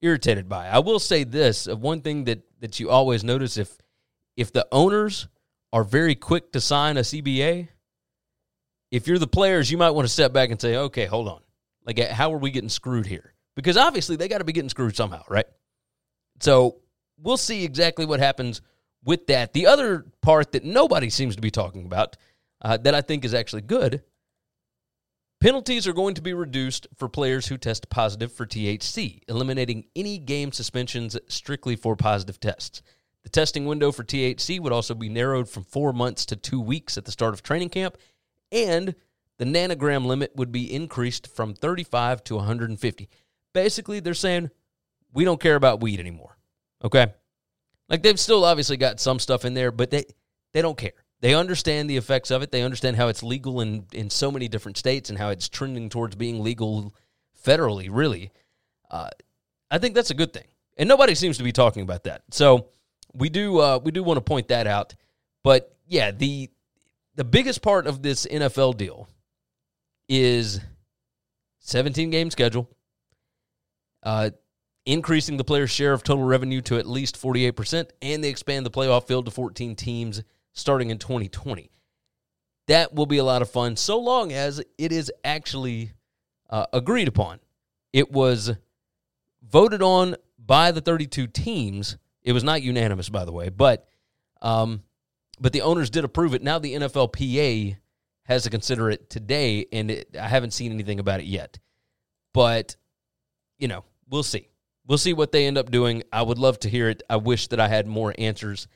irritated 0.02 0.48
by. 0.48 0.70
I 0.70 0.80
will 0.80 0.98
say 0.98 1.26
this: 1.26 1.68
one 1.68 2.00
thing 2.00 2.24
that 2.24 2.44
that 2.62 2.80
you 2.80 2.90
always 2.90 3.26
notice 3.26 3.58
if 3.58 3.78
if 4.38 4.54
the 4.54 4.66
owners 4.72 5.28
are 5.74 5.84
very 5.84 6.16
quick 6.16 6.54
to 6.54 6.62
sign 6.62 6.96
a 6.96 7.02
CBA, 7.02 7.68
if 8.92 9.10
you're 9.10 9.20
the 9.20 9.28
players, 9.28 9.70
you 9.70 9.78
might 9.78 9.90
want 9.90 10.08
to 10.08 10.14
step 10.14 10.32
back 10.32 10.52
and 10.52 10.62
say, 10.62 10.78
okay, 10.78 11.06
hold 11.06 11.28
on. 11.28 11.42
Like, 11.86 12.00
how 12.00 12.34
are 12.34 12.38
we 12.38 12.50
getting 12.50 12.70
screwed 12.70 13.08
here? 13.08 13.34
Because 13.58 13.76
obviously 13.76 14.16
they 14.16 14.30
got 14.30 14.38
to 14.38 14.46
be 14.46 14.54
getting 14.54 14.70
screwed 14.70 14.96
somehow, 14.96 15.24
right? 15.28 15.48
So 16.40 16.78
we'll 17.22 17.36
see 17.36 17.66
exactly 17.66 18.06
what 18.06 18.22
happens 18.22 18.62
with 19.04 19.28
that. 19.28 19.52
The 19.52 19.68
other 19.68 20.06
part 20.22 20.54
that 20.54 20.64
nobody 20.64 21.10
seems 21.10 21.36
to 21.36 21.42
be 21.42 21.52
talking 21.52 21.86
about 21.86 22.16
uh, 22.62 22.78
that 22.78 22.96
I 22.96 23.02
think 23.02 23.26
is 23.26 23.34
actually 23.34 23.64
good 23.64 24.04
penalties 25.40 25.88
are 25.88 25.94
going 25.94 26.16
to 26.16 26.22
be 26.22 26.34
reduced 26.34 26.88
for 26.96 27.08
players 27.10 27.48
who 27.48 27.58
test 27.58 27.90
positive 27.90 28.32
for 28.32 28.46
THC, 28.46 29.22
eliminating 29.28 29.86
any 29.96 30.18
game 30.18 30.52
suspensions 30.52 31.18
strictly 31.28 31.76
for 31.76 31.96
positive 31.96 32.40
tests. 32.40 32.82
The 33.24 33.30
testing 33.30 33.66
window 33.66 33.92
for 33.92 34.04
THC 34.04 34.60
would 34.60 34.72
also 34.72 34.96
be 34.96 35.10
narrowed 35.10 35.50
from 35.50 35.64
four 35.64 35.94
months 35.94 36.26
to 36.28 36.36
two 36.36 36.62
weeks 36.62 36.98
at 36.98 37.06
the 37.06 37.12
start 37.12 37.34
of 37.34 37.44
training 37.44 37.70
camp 37.70 37.98
and 38.52 38.96
the 39.38 39.46
nanogram 39.46 40.06
limit 40.06 40.36
would 40.36 40.52
be 40.52 40.74
increased 40.74 41.28
from 41.28 41.54
35 41.54 42.24
to 42.24 42.36
150. 42.36 43.10
Basically, 43.58 44.00
they're 44.00 44.14
saying 44.14 44.52
we 45.14 45.26
don't 45.26 45.42
care 45.42 45.56
about 45.56 45.82
weed 45.82 46.00
anymore. 46.00 46.38
Okay? 46.84 47.08
Like 47.90 48.04
they've 48.04 48.20
still 48.20 48.46
obviously 48.46 48.78
got 48.78 49.00
some 49.00 49.18
stuff 49.18 49.46
in 49.46 49.56
there, 49.56 49.72
but 49.72 49.90
they 49.90 50.06
they 50.54 50.62
don't 50.62 50.78
care. 50.78 50.92
They 51.22 51.34
understand 51.34 51.90
the 51.90 51.98
effects 51.98 52.30
of 52.30 52.44
it. 52.44 52.52
They 52.52 52.62
understand 52.62 52.98
how 52.98 53.08
it's 53.08 53.24
legal 53.24 53.62
in 53.62 53.88
in 53.94 54.12
so 54.12 54.30
many 54.30 54.48
different 54.48 54.78
states 54.78 55.10
and 55.10 55.18
how 55.18 55.30
it's 55.30 55.50
trending 55.50 55.90
towards 55.90 56.16
being 56.16 56.44
legal 56.44 56.94
federally. 57.44 57.90
Really, 57.90 58.32
uh, 58.92 59.10
I 59.72 59.80
think 59.80 59.96
that's 59.96 60.12
a 60.12 60.14
good 60.14 60.34
thing, 60.34 60.46
and 60.78 60.88
nobody 60.88 61.16
seems 61.16 61.40
to 61.40 61.44
be 61.44 61.52
talking 61.52 61.82
about 61.82 62.04
that. 62.04 62.22
So 62.30 62.68
we 63.12 63.30
do 63.30 63.58
uh, 63.58 63.80
we 63.84 63.90
do 63.90 64.04
want 64.04 64.18
to 64.18 64.22
point 64.22 64.50
that 64.50 64.68
out. 64.68 64.94
But 65.44 65.76
yeah, 65.88 66.12
the 66.12 66.52
the 67.16 67.24
biggest 67.24 67.64
part 67.64 67.88
of 67.88 68.04
this 68.04 68.28
NFL 68.28 68.78
deal 68.78 69.10
is 70.08 70.60
17 71.62 72.12
game 72.12 72.30
schedule, 72.30 72.70
uh, 74.08 74.30
increasing 74.86 75.36
the 75.36 75.44
player's 75.44 75.70
share 75.70 75.92
of 75.92 76.02
total 76.02 76.24
revenue 76.24 76.62
to 76.62 76.78
at 76.78 76.86
least 76.86 77.22
48%, 77.22 77.90
and 78.02 78.24
they 78.24 78.30
expand 78.30 78.66
the 78.66 78.72
playoff 78.72 79.06
field 79.06 79.26
to 79.26 79.32
14 79.32 79.76
teams 79.76 80.24
starting 80.54 80.92
in 80.92 80.98
2020. 80.98 81.70
That 82.68 82.94
will 82.94 83.06
be 83.06 83.18
a 83.18 83.24
lot 83.26 83.42
of 83.42 83.52
fun 83.52 83.76
so 83.76 84.00
long 84.00 84.32
as 84.32 84.64
it 84.78 84.94
is 84.94 85.12
actually 85.26 85.92
uh, 86.50 86.68
agreed 86.72 87.10
upon. 87.10 87.40
It 87.92 88.10
was 88.10 88.54
voted 89.46 89.82
on 89.82 90.16
by 90.40 90.72
the 90.72 90.80
32 90.80 91.28
teams. 91.28 91.98
It 92.24 92.32
was 92.32 92.46
not 92.46 92.62
unanimous, 92.62 93.10
by 93.10 93.26
the 93.26 93.34
way, 93.34 93.50
but 93.50 93.90
um, 94.42 94.84
but 95.38 95.52
the 95.52 95.62
owners 95.62 95.90
did 95.90 96.06
approve 96.06 96.34
it. 96.34 96.42
Now 96.42 96.60
the 96.60 96.76
NFLPA 96.76 97.76
has 98.24 98.44
to 98.44 98.50
consider 98.50 98.90
it 98.90 99.10
today, 99.10 99.66
and 99.74 99.92
it, 99.92 100.16
I 100.18 100.30
haven't 100.30 100.52
seen 100.52 100.72
anything 100.72 101.02
about 101.02 101.20
it 101.20 101.26
yet. 101.26 101.60
But 102.34 102.78
you 103.58 103.68
know, 103.68 103.84
we'll 104.10 104.24
see. 104.24 104.50
We'll 104.88 104.98
see 104.98 105.14
what 105.14 105.32
they 105.32 105.48
end 105.48 105.58
up 105.58 105.70
doing. 105.70 106.04
I 106.14 106.22
would 106.22 106.40
love 106.40 106.60
to 106.62 106.70
hear 106.70 106.90
it. 106.90 107.04
I 107.10 107.18
wish 107.18 107.48
that 107.48 107.60
I 107.60 107.68
had 107.68 107.88
more 107.88 108.14
answers 108.18 108.68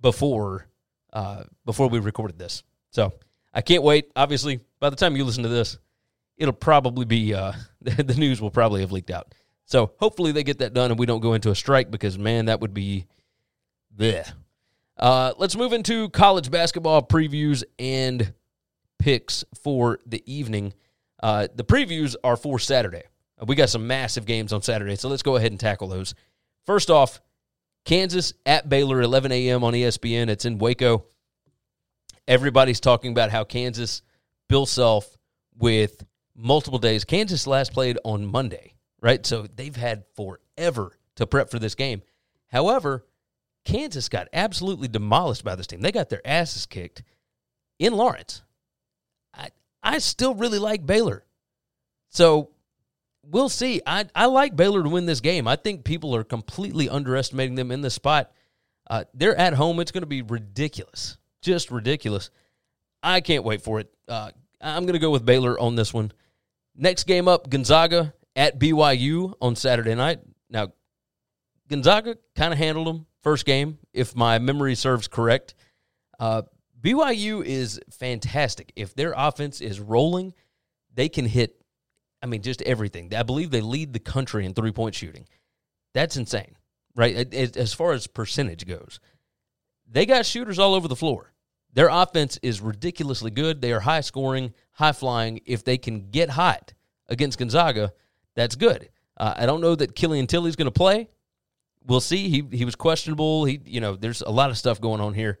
before 0.00 0.68
uh, 1.12 1.44
before 1.64 1.88
we 1.88 1.98
recorded 1.98 2.38
this. 2.38 2.62
So 2.90 3.14
I 3.52 3.62
can't 3.62 3.82
wait. 3.82 4.10
Obviously, 4.14 4.60
by 4.80 4.90
the 4.90 4.96
time 4.96 5.16
you 5.16 5.24
listen 5.24 5.42
to 5.42 5.48
this, 5.48 5.78
it'll 6.36 6.52
probably 6.52 7.04
be 7.04 7.34
uh, 7.34 7.52
the 7.80 8.14
news 8.14 8.40
will 8.40 8.50
probably 8.50 8.82
have 8.82 8.92
leaked 8.92 9.10
out. 9.10 9.34
So 9.64 9.92
hopefully 9.98 10.32
they 10.32 10.44
get 10.44 10.58
that 10.58 10.74
done 10.74 10.90
and 10.90 11.00
we 11.00 11.06
don't 11.06 11.20
go 11.20 11.34
into 11.34 11.50
a 11.50 11.54
strike 11.54 11.90
because 11.90 12.18
man, 12.18 12.46
that 12.46 12.60
would 12.60 12.74
be 12.74 13.06
there. 13.96 14.26
Uh, 14.96 15.32
let's 15.38 15.56
move 15.56 15.72
into 15.72 16.08
college 16.10 16.50
basketball 16.50 17.02
previews 17.02 17.64
and 17.78 18.32
picks 18.98 19.44
for 19.62 19.98
the 20.06 20.22
evening. 20.32 20.72
Uh, 21.22 21.48
the 21.54 21.64
previews 21.64 22.14
are 22.22 22.36
for 22.36 22.58
Saturday. 22.58 23.02
We 23.44 23.54
got 23.54 23.68
some 23.68 23.86
massive 23.86 24.24
games 24.24 24.52
on 24.52 24.62
Saturday, 24.62 24.96
so 24.96 25.08
let's 25.08 25.22
go 25.22 25.36
ahead 25.36 25.52
and 25.52 25.60
tackle 25.60 25.88
those. 25.88 26.14
First 26.64 26.90
off, 26.90 27.20
Kansas 27.84 28.32
at 28.46 28.68
Baylor, 28.68 29.00
11 29.02 29.30
a.m. 29.30 29.62
on 29.62 29.74
ESPN. 29.74 30.28
It's 30.28 30.44
in 30.44 30.58
Waco. 30.58 31.04
Everybody's 32.26 32.80
talking 32.80 33.12
about 33.12 33.30
how 33.30 33.44
Kansas, 33.44 34.02
Bill 34.48 34.66
Self, 34.66 35.16
with 35.58 36.04
multiple 36.34 36.78
days. 36.78 37.04
Kansas 37.04 37.46
last 37.46 37.72
played 37.72 37.98
on 38.04 38.26
Monday, 38.26 38.74
right? 39.00 39.24
So 39.24 39.46
they've 39.54 39.76
had 39.76 40.04
forever 40.14 40.98
to 41.16 41.26
prep 41.26 41.50
for 41.50 41.58
this 41.58 41.74
game. 41.74 42.02
However, 42.48 43.04
Kansas 43.64 44.08
got 44.08 44.28
absolutely 44.32 44.88
demolished 44.88 45.44
by 45.44 45.56
this 45.56 45.66
team. 45.66 45.80
They 45.80 45.92
got 45.92 46.08
their 46.08 46.26
asses 46.26 46.66
kicked 46.66 47.02
in 47.78 47.94
Lawrence. 47.94 48.42
I 49.34 49.50
I 49.82 49.98
still 49.98 50.34
really 50.34 50.58
like 50.58 50.86
Baylor. 50.86 51.24
So 52.10 52.50
we'll 53.30 53.48
see. 53.48 53.82
I, 53.86 54.06
I 54.14 54.26
like 54.26 54.56
Baylor 54.56 54.82
to 54.82 54.88
win 54.88 55.06
this 55.06 55.20
game. 55.20 55.46
I 55.46 55.56
think 55.56 55.84
people 55.84 56.14
are 56.14 56.24
completely 56.24 56.88
underestimating 56.88 57.54
them 57.54 57.70
in 57.70 57.80
this 57.80 57.94
spot. 57.94 58.32
Uh, 58.88 59.04
they're 59.14 59.36
at 59.36 59.54
home. 59.54 59.80
It's 59.80 59.90
going 59.90 60.02
to 60.02 60.06
be 60.06 60.22
ridiculous. 60.22 61.18
Just 61.42 61.70
ridiculous. 61.70 62.30
I 63.02 63.20
can't 63.20 63.44
wait 63.44 63.62
for 63.62 63.80
it. 63.80 63.92
Uh, 64.08 64.30
I'm 64.60 64.84
going 64.84 64.94
to 64.94 64.98
go 64.98 65.10
with 65.10 65.24
Baylor 65.24 65.58
on 65.58 65.76
this 65.76 65.92
one. 65.92 66.12
Next 66.74 67.04
game 67.04 67.28
up, 67.28 67.48
Gonzaga 67.48 68.14
at 68.34 68.58
BYU 68.58 69.34
on 69.40 69.56
Saturday 69.56 69.94
night. 69.94 70.20
Now, 70.50 70.72
Gonzaga 71.68 72.16
kind 72.34 72.52
of 72.52 72.58
handled 72.58 72.86
them 72.86 73.06
first 73.22 73.44
game, 73.44 73.78
if 73.92 74.14
my 74.14 74.38
memory 74.38 74.74
serves 74.74 75.08
correct. 75.08 75.54
Uh, 76.20 76.42
BYU 76.80 77.44
is 77.44 77.80
fantastic. 77.90 78.72
If 78.76 78.94
their 78.94 79.14
offense 79.16 79.60
is 79.60 79.80
rolling, 79.80 80.34
they 80.94 81.08
can 81.08 81.24
hit, 81.26 81.60
I 82.26 82.30
mean, 82.30 82.42
just 82.42 82.62
everything. 82.62 83.14
I 83.14 83.22
believe 83.22 83.50
they 83.50 83.60
lead 83.60 83.92
the 83.92 83.98
country 83.98 84.44
in 84.44 84.54
three 84.54 84.72
point 84.72 84.94
shooting. 84.94 85.26
That's 85.94 86.16
insane, 86.16 86.56
right? 86.94 87.32
As 87.34 87.72
far 87.72 87.92
as 87.92 88.06
percentage 88.06 88.66
goes, 88.66 89.00
they 89.90 90.06
got 90.06 90.26
shooters 90.26 90.58
all 90.58 90.74
over 90.74 90.88
the 90.88 90.96
floor. 90.96 91.32
Their 91.72 91.88
offense 91.88 92.38
is 92.42 92.60
ridiculously 92.60 93.30
good. 93.30 93.60
They 93.60 93.72
are 93.72 93.80
high 93.80 94.00
scoring, 94.00 94.52
high 94.72 94.92
flying. 94.92 95.40
If 95.46 95.64
they 95.64 95.78
can 95.78 96.10
get 96.10 96.30
hot 96.30 96.74
against 97.08 97.38
Gonzaga, 97.38 97.92
that's 98.34 98.56
good. 98.56 98.88
Uh, 99.16 99.34
I 99.36 99.46
don't 99.46 99.60
know 99.60 99.74
that 99.74 99.94
Killian 99.94 100.26
Tilly's 100.26 100.56
going 100.56 100.66
to 100.66 100.70
play 100.70 101.08
we'll 101.86 102.00
see. 102.00 102.28
He 102.28 102.56
he 102.56 102.64
was 102.64 102.74
questionable. 102.74 103.44
He 103.44 103.60
you 103.64 103.80
know 103.80 103.96
there's 103.96 104.22
a 104.22 104.30
lot 104.30 104.50
of 104.50 104.58
stuff 104.58 104.80
going 104.80 105.00
on 105.00 105.14
here. 105.14 105.38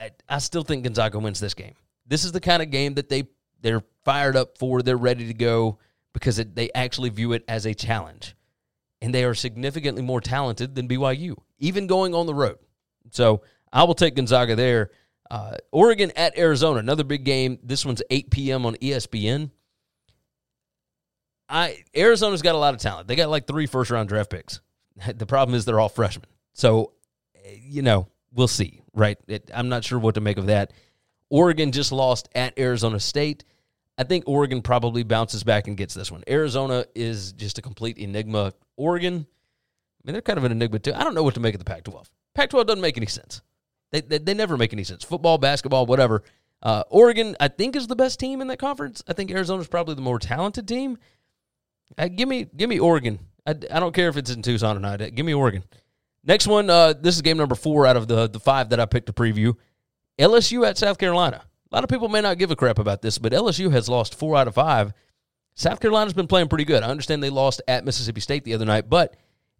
I, 0.00 0.10
I 0.28 0.38
still 0.38 0.62
think 0.62 0.84
Gonzaga 0.84 1.18
wins 1.18 1.40
this 1.40 1.54
game. 1.54 1.74
This 2.06 2.24
is 2.24 2.32
the 2.32 2.40
kind 2.40 2.62
of 2.62 2.70
game 2.70 2.94
that 2.94 3.08
they 3.08 3.28
they're 3.60 3.82
fired 4.04 4.36
up 4.36 4.58
for. 4.58 4.82
They're 4.82 4.96
ready 4.96 5.26
to 5.26 5.34
go 5.34 5.78
because 6.12 6.38
it, 6.38 6.54
they 6.54 6.70
actually 6.74 7.10
view 7.10 7.32
it 7.32 7.44
as 7.48 7.66
a 7.66 7.74
challenge, 7.74 8.34
and 9.00 9.14
they 9.14 9.24
are 9.24 9.34
significantly 9.34 10.02
more 10.02 10.20
talented 10.20 10.74
than 10.74 10.88
BYU, 10.88 11.36
even 11.58 11.86
going 11.86 12.14
on 12.14 12.26
the 12.26 12.34
road. 12.34 12.58
So 13.10 13.42
I 13.72 13.84
will 13.84 13.94
take 13.94 14.14
Gonzaga 14.14 14.56
there. 14.56 14.90
Uh, 15.30 15.56
Oregon 15.72 16.10
at 16.16 16.38
Arizona, 16.38 16.78
another 16.78 17.04
big 17.04 17.24
game. 17.24 17.58
This 17.62 17.84
one's 17.84 18.02
8 18.10 18.30
p.m. 18.30 18.64
on 18.64 18.76
ESPN. 18.76 19.50
I 21.48 21.82
Arizona's 21.96 22.42
got 22.42 22.54
a 22.54 22.58
lot 22.58 22.74
of 22.74 22.80
talent. 22.80 23.08
They 23.08 23.16
got 23.16 23.30
like 23.30 23.46
three 23.46 23.66
first 23.66 23.90
round 23.90 24.08
draft 24.08 24.30
picks. 24.30 24.60
The 25.14 25.26
problem 25.26 25.54
is 25.54 25.64
they're 25.64 25.78
all 25.78 25.88
freshmen. 25.88 26.28
So, 26.54 26.92
you 27.62 27.82
know, 27.82 28.08
we'll 28.32 28.48
see, 28.48 28.82
right? 28.94 29.16
It, 29.28 29.48
I'm 29.54 29.68
not 29.68 29.84
sure 29.84 29.98
what 29.98 30.16
to 30.16 30.20
make 30.20 30.38
of 30.38 30.46
that. 30.46 30.72
Oregon 31.30 31.72
just 31.72 31.92
lost 31.92 32.28
at 32.34 32.58
Arizona 32.58 33.00
State. 33.00 33.44
I 33.96 34.04
think 34.04 34.24
Oregon 34.26 34.62
probably 34.62 35.02
bounces 35.02 35.42
back 35.42 35.66
and 35.66 35.76
gets 35.76 35.94
this 35.94 36.10
one. 36.10 36.22
Arizona 36.28 36.84
is 36.94 37.32
just 37.32 37.58
a 37.58 37.62
complete 37.62 37.98
enigma. 37.98 38.52
Oregon, 38.76 39.14
I 39.14 40.00
mean, 40.04 40.12
they're 40.12 40.22
kind 40.22 40.38
of 40.38 40.44
an 40.44 40.52
enigma 40.52 40.78
too. 40.78 40.94
I 40.94 41.02
don't 41.02 41.14
know 41.14 41.24
what 41.24 41.34
to 41.34 41.40
make 41.40 41.54
of 41.54 41.58
the 41.58 41.64
Pac 41.64 41.84
12. 41.84 42.08
Pac 42.34 42.50
12 42.50 42.66
doesn't 42.66 42.80
make 42.80 42.96
any 42.96 43.06
sense. 43.06 43.42
They, 43.90 44.00
they, 44.00 44.18
they, 44.18 44.34
never 44.34 44.56
make 44.56 44.72
any 44.72 44.84
sense. 44.84 45.02
Football, 45.02 45.38
basketball, 45.38 45.86
whatever. 45.86 46.22
Uh, 46.62 46.84
Oregon, 46.90 47.36
I 47.40 47.48
think, 47.48 47.74
is 47.74 47.86
the 47.86 47.96
best 47.96 48.20
team 48.20 48.40
in 48.40 48.48
that 48.48 48.58
conference. 48.58 49.02
I 49.08 49.14
think 49.14 49.30
Arizona's 49.30 49.68
probably 49.68 49.94
the 49.94 50.02
more 50.02 50.18
talented 50.18 50.68
team. 50.68 50.98
Uh, 51.96 52.08
give 52.08 52.28
me 52.28 52.46
give 52.56 52.68
me 52.68 52.78
Oregon. 52.78 53.18
I, 53.46 53.52
I 53.52 53.80
don't 53.80 53.94
care 53.94 54.08
if 54.08 54.16
it's 54.16 54.30
in 54.30 54.42
Tucson 54.42 54.76
or 54.76 54.80
not. 54.80 54.98
Give 55.14 55.24
me 55.24 55.32
Oregon. 55.32 55.64
Next 56.22 56.46
one, 56.46 56.68
uh, 56.68 56.92
this 56.92 57.16
is 57.16 57.22
game 57.22 57.38
number 57.38 57.54
four 57.54 57.86
out 57.86 57.96
of 57.96 58.06
the, 58.06 58.28
the 58.28 58.40
five 58.40 58.68
that 58.70 58.80
I 58.80 58.84
picked 58.84 59.06
to 59.06 59.12
preview. 59.12 59.54
LSU 60.18 60.66
at 60.66 60.78
South 60.78 60.98
Carolina. 60.98 61.44
A 61.70 61.74
lot 61.74 61.84
of 61.84 61.90
people 61.90 62.08
may 62.08 62.20
not 62.20 62.38
give 62.38 62.50
a 62.50 62.56
crap 62.56 62.78
about 62.78 63.02
this, 63.02 63.18
but 63.18 63.32
LSU 63.32 63.70
has 63.72 63.88
lost 63.88 64.14
four 64.14 64.36
out 64.36 64.48
of 64.48 64.54
five. 64.54 64.92
South 65.54 65.80
Carolina's 65.80 66.14
been 66.14 66.26
playing 66.26 66.48
pretty 66.48 66.64
good. 66.64 66.82
I 66.82 66.88
understand 66.88 67.22
they 67.22 67.30
lost 67.30 67.60
at 67.68 67.84
Mississippi 67.84 68.20
State 68.20 68.44
the 68.44 68.54
other 68.54 68.64
night, 68.64 68.88
but 68.88 69.16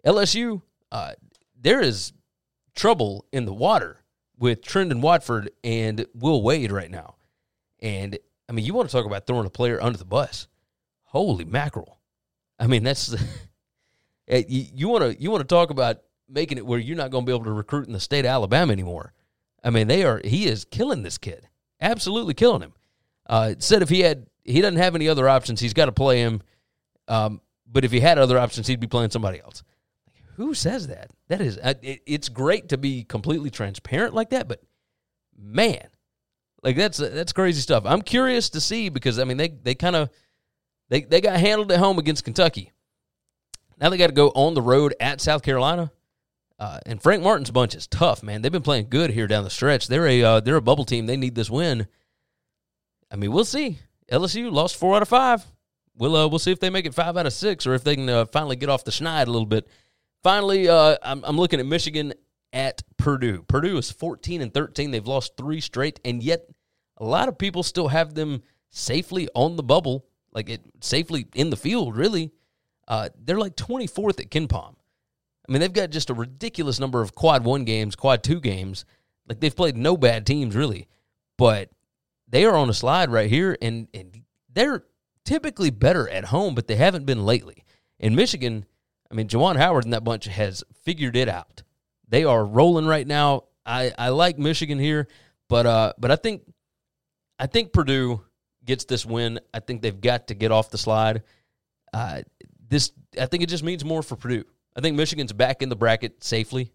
LSU, 0.06 0.62
uh, 0.90 1.12
there 1.60 1.80
is 1.80 2.12
trouble 2.74 3.26
in 3.32 3.44
the 3.44 3.52
water 3.52 4.02
with 4.38 4.62
Trendon 4.62 5.00
Watford 5.00 5.50
and 5.64 6.06
Will 6.14 6.42
Wade 6.42 6.72
right 6.72 6.90
now. 6.90 7.16
And 7.80 8.18
I 8.48 8.52
mean, 8.52 8.64
you 8.64 8.74
want 8.74 8.88
to 8.88 8.96
talk 8.96 9.06
about 9.06 9.26
throwing 9.26 9.46
a 9.46 9.50
player 9.50 9.80
under 9.82 9.98
the 9.98 10.04
bus? 10.04 10.48
Holy 11.04 11.44
mackerel! 11.44 11.98
I 12.58 12.66
mean, 12.66 12.84
that's 12.84 13.14
you 14.28 14.88
want 14.88 15.04
to 15.04 15.20
you 15.20 15.30
want 15.30 15.46
to 15.46 15.54
talk 15.54 15.70
about 15.70 15.98
making 16.28 16.58
it 16.58 16.66
where 16.66 16.78
you're 16.78 16.96
not 16.96 17.10
going 17.10 17.24
to 17.24 17.26
be 17.26 17.34
able 17.34 17.44
to 17.44 17.52
recruit 17.52 17.86
in 17.86 17.92
the 17.92 18.00
state 18.00 18.24
of 18.24 18.30
Alabama 18.30 18.72
anymore. 18.72 19.12
I 19.62 19.70
mean, 19.70 19.88
they 19.88 20.04
are 20.04 20.20
he 20.24 20.46
is 20.46 20.64
killing 20.64 21.02
this 21.02 21.18
kid, 21.18 21.48
absolutely 21.80 22.34
killing 22.34 22.62
him. 22.62 22.72
Uh, 23.26 23.54
said 23.58 23.82
if 23.82 23.88
he 23.88 24.00
had 24.00 24.26
he 24.44 24.60
doesn't 24.60 24.78
have 24.78 24.94
any 24.94 25.08
other 25.08 25.28
options, 25.28 25.60
he's 25.60 25.74
got 25.74 25.86
to 25.86 25.92
play 25.92 26.20
him. 26.20 26.42
Um, 27.06 27.40
but 27.66 27.84
if 27.84 27.92
he 27.92 28.00
had 28.00 28.18
other 28.18 28.38
options, 28.38 28.66
he'd 28.66 28.80
be 28.80 28.86
playing 28.86 29.10
somebody 29.10 29.40
else. 29.40 29.62
Who 30.36 30.54
says 30.54 30.86
that? 30.86 31.10
That 31.28 31.40
is, 31.40 31.58
uh, 31.58 31.74
it, 31.82 32.00
it's 32.06 32.28
great 32.28 32.68
to 32.68 32.78
be 32.78 33.02
completely 33.02 33.50
transparent 33.50 34.14
like 34.14 34.30
that, 34.30 34.46
but 34.48 34.62
man, 35.36 35.88
like 36.62 36.76
that's 36.76 36.98
that's 36.98 37.32
crazy 37.32 37.60
stuff. 37.60 37.84
I'm 37.86 38.02
curious 38.02 38.50
to 38.50 38.60
see 38.60 38.88
because 38.88 39.18
I 39.18 39.24
mean 39.24 39.36
they 39.36 39.48
they 39.48 39.74
kind 39.74 39.96
of 39.96 40.10
they 40.88 41.02
they 41.02 41.20
got 41.20 41.38
handled 41.38 41.72
at 41.72 41.78
home 41.78 41.98
against 41.98 42.24
Kentucky. 42.24 42.72
Now 43.80 43.90
they 43.90 43.96
got 43.96 44.08
to 44.08 44.12
go 44.12 44.28
on 44.30 44.54
the 44.54 44.62
road 44.62 44.94
at 45.00 45.20
South 45.20 45.42
Carolina. 45.42 45.92
Uh, 46.58 46.80
and 46.86 47.00
Frank 47.00 47.22
Martin's 47.22 47.50
bunch 47.50 47.74
is 47.74 47.86
tough, 47.86 48.22
man. 48.22 48.42
They've 48.42 48.50
been 48.50 48.62
playing 48.62 48.88
good 48.90 49.10
here 49.10 49.28
down 49.28 49.44
the 49.44 49.50
stretch. 49.50 49.86
They're 49.86 50.06
a 50.06 50.22
uh, 50.22 50.40
they're 50.40 50.56
a 50.56 50.62
bubble 50.62 50.84
team. 50.84 51.06
They 51.06 51.16
need 51.16 51.34
this 51.34 51.50
win. 51.50 51.86
I 53.10 53.16
mean, 53.16 53.32
we'll 53.32 53.44
see. 53.44 53.78
LSU 54.10 54.50
lost 54.50 54.76
four 54.76 54.96
out 54.96 55.02
of 55.02 55.08
five. 55.08 55.44
We'll 55.96 56.16
uh, 56.16 56.26
we'll 56.28 56.40
see 56.40 56.50
if 56.50 56.58
they 56.58 56.70
make 56.70 56.86
it 56.86 56.94
five 56.94 57.16
out 57.16 57.26
of 57.26 57.32
six, 57.32 57.66
or 57.66 57.74
if 57.74 57.84
they 57.84 57.94
can 57.94 58.08
uh, 58.08 58.24
finally 58.26 58.56
get 58.56 58.68
off 58.68 58.84
the 58.84 58.90
schneid 58.90 59.26
a 59.26 59.30
little 59.30 59.46
bit. 59.46 59.68
Finally, 60.22 60.68
uh, 60.68 60.96
I'm, 61.02 61.22
I'm 61.24 61.36
looking 61.36 61.60
at 61.60 61.66
Michigan 61.66 62.12
at 62.52 62.82
Purdue. 62.96 63.44
Purdue 63.46 63.78
is 63.78 63.90
14 63.90 64.42
and 64.42 64.52
13. 64.52 64.90
They've 64.90 65.06
lost 65.06 65.36
three 65.36 65.60
straight, 65.60 66.00
and 66.04 66.22
yet 66.22 66.44
a 66.96 67.04
lot 67.04 67.28
of 67.28 67.38
people 67.38 67.62
still 67.62 67.88
have 67.88 68.14
them 68.14 68.42
safely 68.70 69.28
on 69.34 69.56
the 69.56 69.62
bubble, 69.62 70.06
like 70.32 70.50
it 70.50 70.62
safely 70.80 71.26
in 71.34 71.50
the 71.50 71.56
field, 71.56 71.96
really. 71.96 72.32
Uh, 72.86 73.10
they're 73.22 73.38
like 73.38 73.54
24th 73.54 74.20
at 74.20 74.30
KenPom. 74.30 74.74
I 75.48 75.52
mean, 75.52 75.60
they've 75.60 75.72
got 75.72 75.90
just 75.90 76.10
a 76.10 76.14
ridiculous 76.14 76.78
number 76.78 77.00
of 77.00 77.14
quad 77.14 77.44
one 77.44 77.64
games, 77.64 77.96
quad 77.96 78.22
two 78.22 78.40
games. 78.40 78.84
Like 79.28 79.40
they've 79.40 79.54
played 79.54 79.76
no 79.76 79.96
bad 79.96 80.26
teams 80.26 80.54
really, 80.54 80.88
but 81.36 81.70
they 82.28 82.44
are 82.44 82.56
on 82.56 82.68
a 82.68 82.74
slide 82.74 83.10
right 83.10 83.30
here, 83.30 83.56
and 83.62 83.88
and 83.94 84.22
they're 84.52 84.84
typically 85.24 85.70
better 85.70 86.08
at 86.08 86.26
home, 86.26 86.54
but 86.54 86.66
they 86.66 86.76
haven't 86.76 87.06
been 87.06 87.24
lately. 87.24 87.64
In 87.98 88.14
Michigan, 88.14 88.64
I 89.10 89.14
mean, 89.14 89.28
Juwan 89.28 89.56
Howard 89.56 89.84
and 89.84 89.92
that 89.92 90.04
bunch 90.04 90.26
has 90.26 90.64
figured 90.84 91.16
it 91.16 91.28
out. 91.28 91.62
They 92.08 92.24
are 92.24 92.44
rolling 92.44 92.86
right 92.86 93.06
now. 93.06 93.44
I, 93.66 93.92
I 93.98 94.08
like 94.10 94.38
Michigan 94.38 94.78
here, 94.78 95.08
but 95.48 95.66
uh, 95.66 95.92
but 95.98 96.10
I 96.10 96.16
think 96.16 96.42
I 97.38 97.46
think 97.46 97.72
Purdue 97.72 98.22
gets 98.64 98.84
this 98.84 99.04
win. 99.04 99.40
I 99.52 99.60
think 99.60 99.82
they've 99.82 100.00
got 100.00 100.28
to 100.28 100.34
get 100.34 100.52
off 100.52 100.70
the 100.70 100.78
slide. 100.78 101.22
Uh, 101.92 102.22
this 102.68 102.92
I 103.20 103.26
think 103.26 103.42
it 103.42 103.48
just 103.48 103.64
means 103.64 103.84
more 103.84 104.02
for 104.02 104.16
Purdue. 104.16 104.44
I 104.78 104.80
think 104.80 104.96
Michigan's 104.96 105.32
back 105.32 105.60
in 105.60 105.70
the 105.70 105.76
bracket 105.76 106.22
safely, 106.22 106.70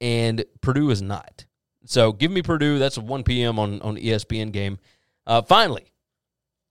and 0.00 0.44
Purdue 0.60 0.90
is 0.90 1.00
not. 1.00 1.46
So 1.84 2.12
give 2.12 2.32
me 2.32 2.42
Purdue. 2.42 2.80
That's 2.80 2.96
a 2.96 3.00
1 3.00 3.22
p.m. 3.22 3.60
on 3.60 3.80
on 3.80 3.96
ESPN 3.96 4.50
game. 4.50 4.78
Uh, 5.24 5.40
finally, 5.42 5.92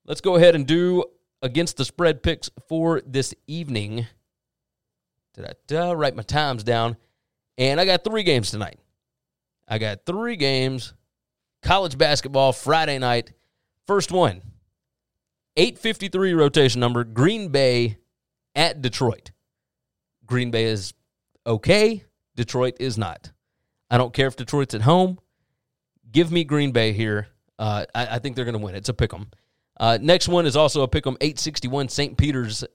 let's 0.05 0.19
go 0.19 0.35
ahead 0.35 0.53
and 0.53 0.67
do 0.67 1.05
against 1.41 1.77
the 1.77 1.85
spread 1.85 2.21
picks 2.21 2.49
for 2.67 3.01
this 3.05 3.33
evening. 3.47 4.07
Did 5.67 5.77
I 5.79 5.93
write 5.93 6.17
my 6.17 6.23
times 6.23 6.65
down? 6.65 6.97
And 7.57 7.79
I 7.79 7.85
got 7.85 8.03
three 8.03 8.23
games 8.23 8.51
tonight. 8.51 8.79
I 9.69 9.77
got 9.77 10.05
three 10.05 10.35
games. 10.35 10.93
College 11.61 11.97
basketball 11.97 12.51
Friday 12.51 12.99
night. 12.99 13.31
First 13.87 14.11
one, 14.11 14.41
853 15.55 16.33
rotation 16.33 16.81
number, 16.81 17.05
Green 17.05 17.47
Bay 17.49 17.99
at 18.53 18.81
Detroit. 18.81 19.31
Green 20.25 20.51
Bay 20.51 20.65
is 20.65 20.93
okay. 21.45 22.03
Detroit 22.35 22.77
is 22.79 22.97
not. 22.97 23.31
I 23.89 23.97
don't 23.97 24.13
care 24.13 24.27
if 24.27 24.35
Detroit's 24.35 24.73
at 24.73 24.81
home. 24.81 25.19
Give 26.11 26.31
me 26.31 26.43
Green 26.43 26.71
Bay 26.71 26.91
here. 26.91 27.27
Uh, 27.57 27.85
I, 27.93 28.07
I, 28.07 28.19
think 28.19 28.35
they're 28.35 28.45
going 28.45 28.57
to 28.57 28.63
win. 28.63 28.75
It's 28.75 28.89
a 28.89 28.93
pick 28.93 29.13
'em. 29.13 29.27
Uh, 29.77 29.97
next 30.01 30.27
one 30.27 30.45
is 30.45 30.55
also 30.55 30.81
a 30.81 30.87
pick 30.87 31.07
'em. 31.07 31.17
861 31.21 31.89
St. 31.89 32.17
Peter's 32.17 32.65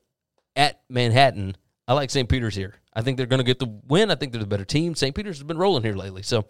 at 0.57 0.81
Manhattan. 0.89 1.57
I 1.87 1.95
like 1.95 2.11
St. 2.11 2.29
Peter's 2.29 2.55
here. 2.55 2.75
I 2.95 3.03
think 3.03 3.17
they're 3.17 3.27
going 3.27 3.39
to 3.39 3.45
get 3.45 3.59
the 3.59 3.67
win. 3.89 4.11
I 4.11 4.15
think 4.15 4.33
they're 4.33 4.41
the 4.41 4.47
better 4.47 4.65
team. 4.65 4.95
St. 4.95 5.15
Peter's 5.15 5.39
has 5.39 5.45
been 5.45 5.59
rolling 5.59 5.83
here 5.83 5.95
lately. 5.95 6.23
So 6.23 6.47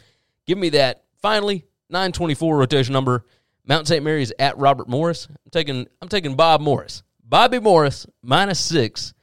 give 0.46 0.58
me 0.58 0.70
that. 0.70 1.04
Finally, 1.20 1.64
924 1.88 2.56
rotation 2.56 2.92
number. 2.92 3.24
Mount 3.66 3.86
St. 3.86 4.02
Mary's 4.04 4.32
at 4.38 4.58
Robert 4.58 4.88
Morris. 4.88 5.28
I'm 5.30 5.50
taking 5.50 5.86
I'm 6.00 6.08
taking 6.08 6.34
Bob 6.36 6.60
Morris. 6.60 7.02
Bobby 7.22 7.58
Morris 7.58 8.06
minus 8.22 8.58
six 8.58 9.14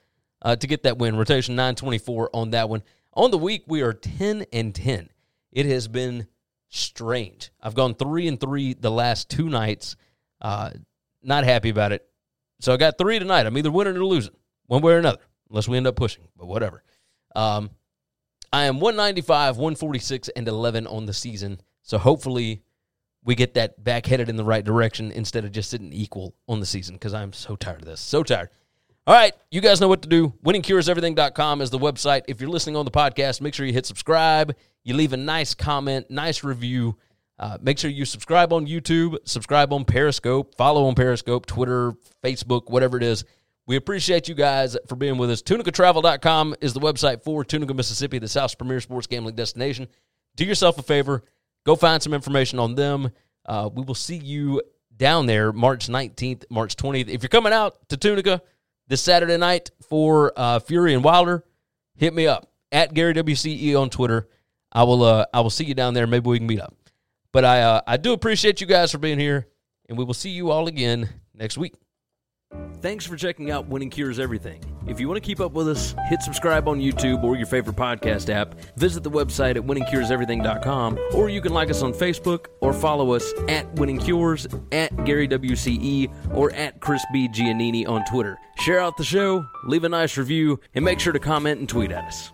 uh, 0.41 0.55
to 0.55 0.67
get 0.67 0.83
that 0.83 0.97
win. 0.97 1.17
Rotation 1.17 1.55
924 1.55 2.29
on 2.33 2.51
that 2.51 2.69
one. 2.69 2.83
On 3.13 3.31
the 3.31 3.37
week, 3.37 3.63
we 3.67 3.81
are 3.81 3.93
10 3.93 4.45
and 4.53 4.73
10. 4.73 5.09
It 5.51 5.65
has 5.65 5.87
been 5.87 6.27
strange. 6.69 7.51
I've 7.61 7.75
gone 7.75 7.95
3 7.95 8.27
and 8.27 8.39
3 8.39 8.73
the 8.73 8.91
last 8.91 9.29
two 9.29 9.49
nights. 9.49 9.95
Uh, 10.41 10.71
not 11.23 11.43
happy 11.43 11.69
about 11.69 11.91
it. 11.91 12.07
So 12.59 12.73
I 12.73 12.77
got 12.77 12.97
three 12.97 13.19
tonight. 13.19 13.45
I'm 13.45 13.57
either 13.57 13.71
winning 13.71 13.97
or 13.97 14.05
losing, 14.05 14.33
one 14.65 14.81
way 14.81 14.93
or 14.93 14.97
another, 14.97 15.21
unless 15.49 15.67
we 15.67 15.77
end 15.77 15.87
up 15.87 15.95
pushing, 15.95 16.27
but 16.35 16.47
whatever. 16.47 16.83
Um, 17.35 17.69
I 18.51 18.65
am 18.65 18.79
195, 18.79 19.57
146, 19.57 20.29
and 20.29 20.47
11 20.47 20.87
on 20.87 21.05
the 21.05 21.13
season. 21.13 21.59
So 21.83 21.97
hopefully 21.97 22.63
we 23.23 23.35
get 23.35 23.53
that 23.55 23.83
back 23.83 24.05
headed 24.05 24.29
in 24.29 24.37
the 24.37 24.43
right 24.43 24.63
direction 24.63 25.11
instead 25.11 25.45
of 25.45 25.51
just 25.51 25.69
sitting 25.69 25.93
equal 25.93 26.33
on 26.47 26.59
the 26.59 26.65
season 26.65 26.95
because 26.95 27.13
I'm 27.13 27.33
so 27.33 27.55
tired 27.55 27.81
of 27.81 27.85
this. 27.85 28.01
So 28.01 28.23
tired. 28.23 28.49
All 29.07 29.13
right, 29.13 29.33
you 29.51 29.61
guys 29.61 29.79
know 29.79 29.87
what 29.87 30.01
to 30.01 30.09
do. 30.09 30.33
WinningCuresEverything.com 30.43 31.61
is 31.61 31.69
the 31.69 31.79
website. 31.79 32.23
If 32.27 32.41
you're 32.41 32.49
listening 32.49 32.75
on 32.75 32.83
the 32.83 32.91
podcast, 32.91 33.39
make 33.39 33.53
sure 33.53 33.65
you 33.65 33.71
hit 33.71 33.85
subscribe. 33.85 34.53
You 34.83 34.95
leave 34.95 35.13
a 35.13 35.17
nice 35.17 35.53
comment, 35.53 36.11
nice 36.11 36.43
review. 36.43 36.97
Uh, 37.39 37.57
make 37.61 37.77
sure 37.79 37.89
you 37.89 38.03
subscribe 38.03 38.51
on 38.51 38.67
YouTube, 38.67 39.17
subscribe 39.23 39.71
on 39.71 39.85
Periscope, 39.85 40.55
follow 40.55 40.87
on 40.87 40.93
Periscope, 40.93 41.45
Twitter, 41.45 41.93
Facebook, 42.21 42.69
whatever 42.69 42.97
it 42.97 43.03
is. 43.03 43.23
We 43.65 43.77
appreciate 43.77 44.27
you 44.27 44.35
guys 44.35 44.75
for 44.89 44.97
being 44.97 45.17
with 45.17 45.31
us. 45.31 45.41
TunicaTravel.com 45.41 46.55
is 46.59 46.73
the 46.73 46.81
website 46.81 47.23
for 47.23 47.45
Tunica, 47.45 47.73
Mississippi, 47.73 48.19
the 48.19 48.27
South's 48.27 48.55
premier 48.55 48.81
sports 48.81 49.07
gambling 49.07 49.35
destination. 49.35 49.87
Do 50.35 50.43
yourself 50.43 50.79
a 50.79 50.83
favor, 50.83 51.23
go 51.65 51.77
find 51.77 52.03
some 52.03 52.13
information 52.13 52.59
on 52.59 52.75
them. 52.75 53.11
Uh, 53.45 53.69
we 53.73 53.83
will 53.83 53.95
see 53.95 54.17
you 54.17 54.61
down 54.97 55.27
there 55.27 55.53
March 55.53 55.87
19th, 55.87 56.43
March 56.49 56.75
20th. 56.75 57.07
If 57.07 57.23
you're 57.23 57.29
coming 57.29 57.53
out 57.53 57.87
to 57.87 57.95
Tunica, 57.95 58.41
this 58.87 59.01
Saturday 59.01 59.37
night 59.37 59.71
for 59.87 60.33
uh, 60.35 60.59
Fury 60.59 60.93
and 60.93 61.03
Wilder, 61.03 61.43
hit 61.95 62.13
me 62.13 62.27
up 62.27 62.51
at 62.71 62.93
Gary 62.93 63.13
WCE 63.13 63.79
on 63.79 63.89
Twitter. 63.89 64.27
I 64.71 64.83
will 64.83 65.03
uh, 65.03 65.25
I 65.33 65.41
will 65.41 65.49
see 65.49 65.65
you 65.65 65.73
down 65.73 65.93
there. 65.93 66.07
Maybe 66.07 66.29
we 66.29 66.37
can 66.39 66.47
meet 66.47 66.61
up. 66.61 66.75
But 67.31 67.45
I 67.45 67.61
uh, 67.61 67.81
I 67.87 67.97
do 67.97 68.13
appreciate 68.13 68.61
you 68.61 68.67
guys 68.67 68.91
for 68.91 68.97
being 68.97 69.19
here, 69.19 69.47
and 69.89 69.97
we 69.97 70.03
will 70.03 70.13
see 70.13 70.29
you 70.29 70.51
all 70.51 70.67
again 70.67 71.09
next 71.33 71.57
week. 71.57 71.75
Thanks 72.81 73.05
for 73.05 73.17
checking 73.17 73.51
out 73.51 73.67
Winning 73.67 73.89
Cures 73.89 74.19
Everything. 74.19 74.63
If 74.87 74.99
you 74.99 75.07
want 75.09 75.21
to 75.21 75.25
keep 75.25 75.41
up 75.41 75.51
with 75.51 75.67
us, 75.67 75.93
hit 76.07 76.21
subscribe 76.21 76.67
on 76.69 76.79
YouTube 76.79 77.23
or 77.23 77.35
your 77.35 77.47
favorite 77.47 77.75
podcast 77.75 78.29
app. 78.29 78.55
Visit 78.77 79.03
the 79.03 79.11
website 79.11 79.57
at 79.57 79.63
winningcureseverything.com, 79.63 80.97
or 81.13 81.29
you 81.29 81.41
can 81.41 81.53
like 81.53 81.69
us 81.69 81.81
on 81.81 81.91
Facebook 81.91 82.45
or 82.61 82.71
follow 82.71 83.13
us 83.13 83.33
at 83.49 83.71
Winning 83.73 83.97
Cures, 83.97 84.47
at 84.71 85.03
Gary 85.03 85.27
WCE, 85.27 86.13
or 86.33 86.53
at 86.53 86.79
Chris 86.79 87.03
B. 87.11 87.27
Giannini 87.27 87.87
on 87.87 88.05
Twitter. 88.05 88.37
Share 88.67 88.81
out 88.81 88.97
the 88.97 89.03
show, 89.05 89.45
leave 89.63 89.85
a 89.85 89.87
nice 89.87 90.17
review, 90.17 90.59
and 90.75 90.83
make 90.83 90.99
sure 90.99 91.13
to 91.13 91.19
comment 91.19 91.61
and 91.61 91.69
tweet 91.69 91.89
at 91.89 92.03
us. 92.03 92.33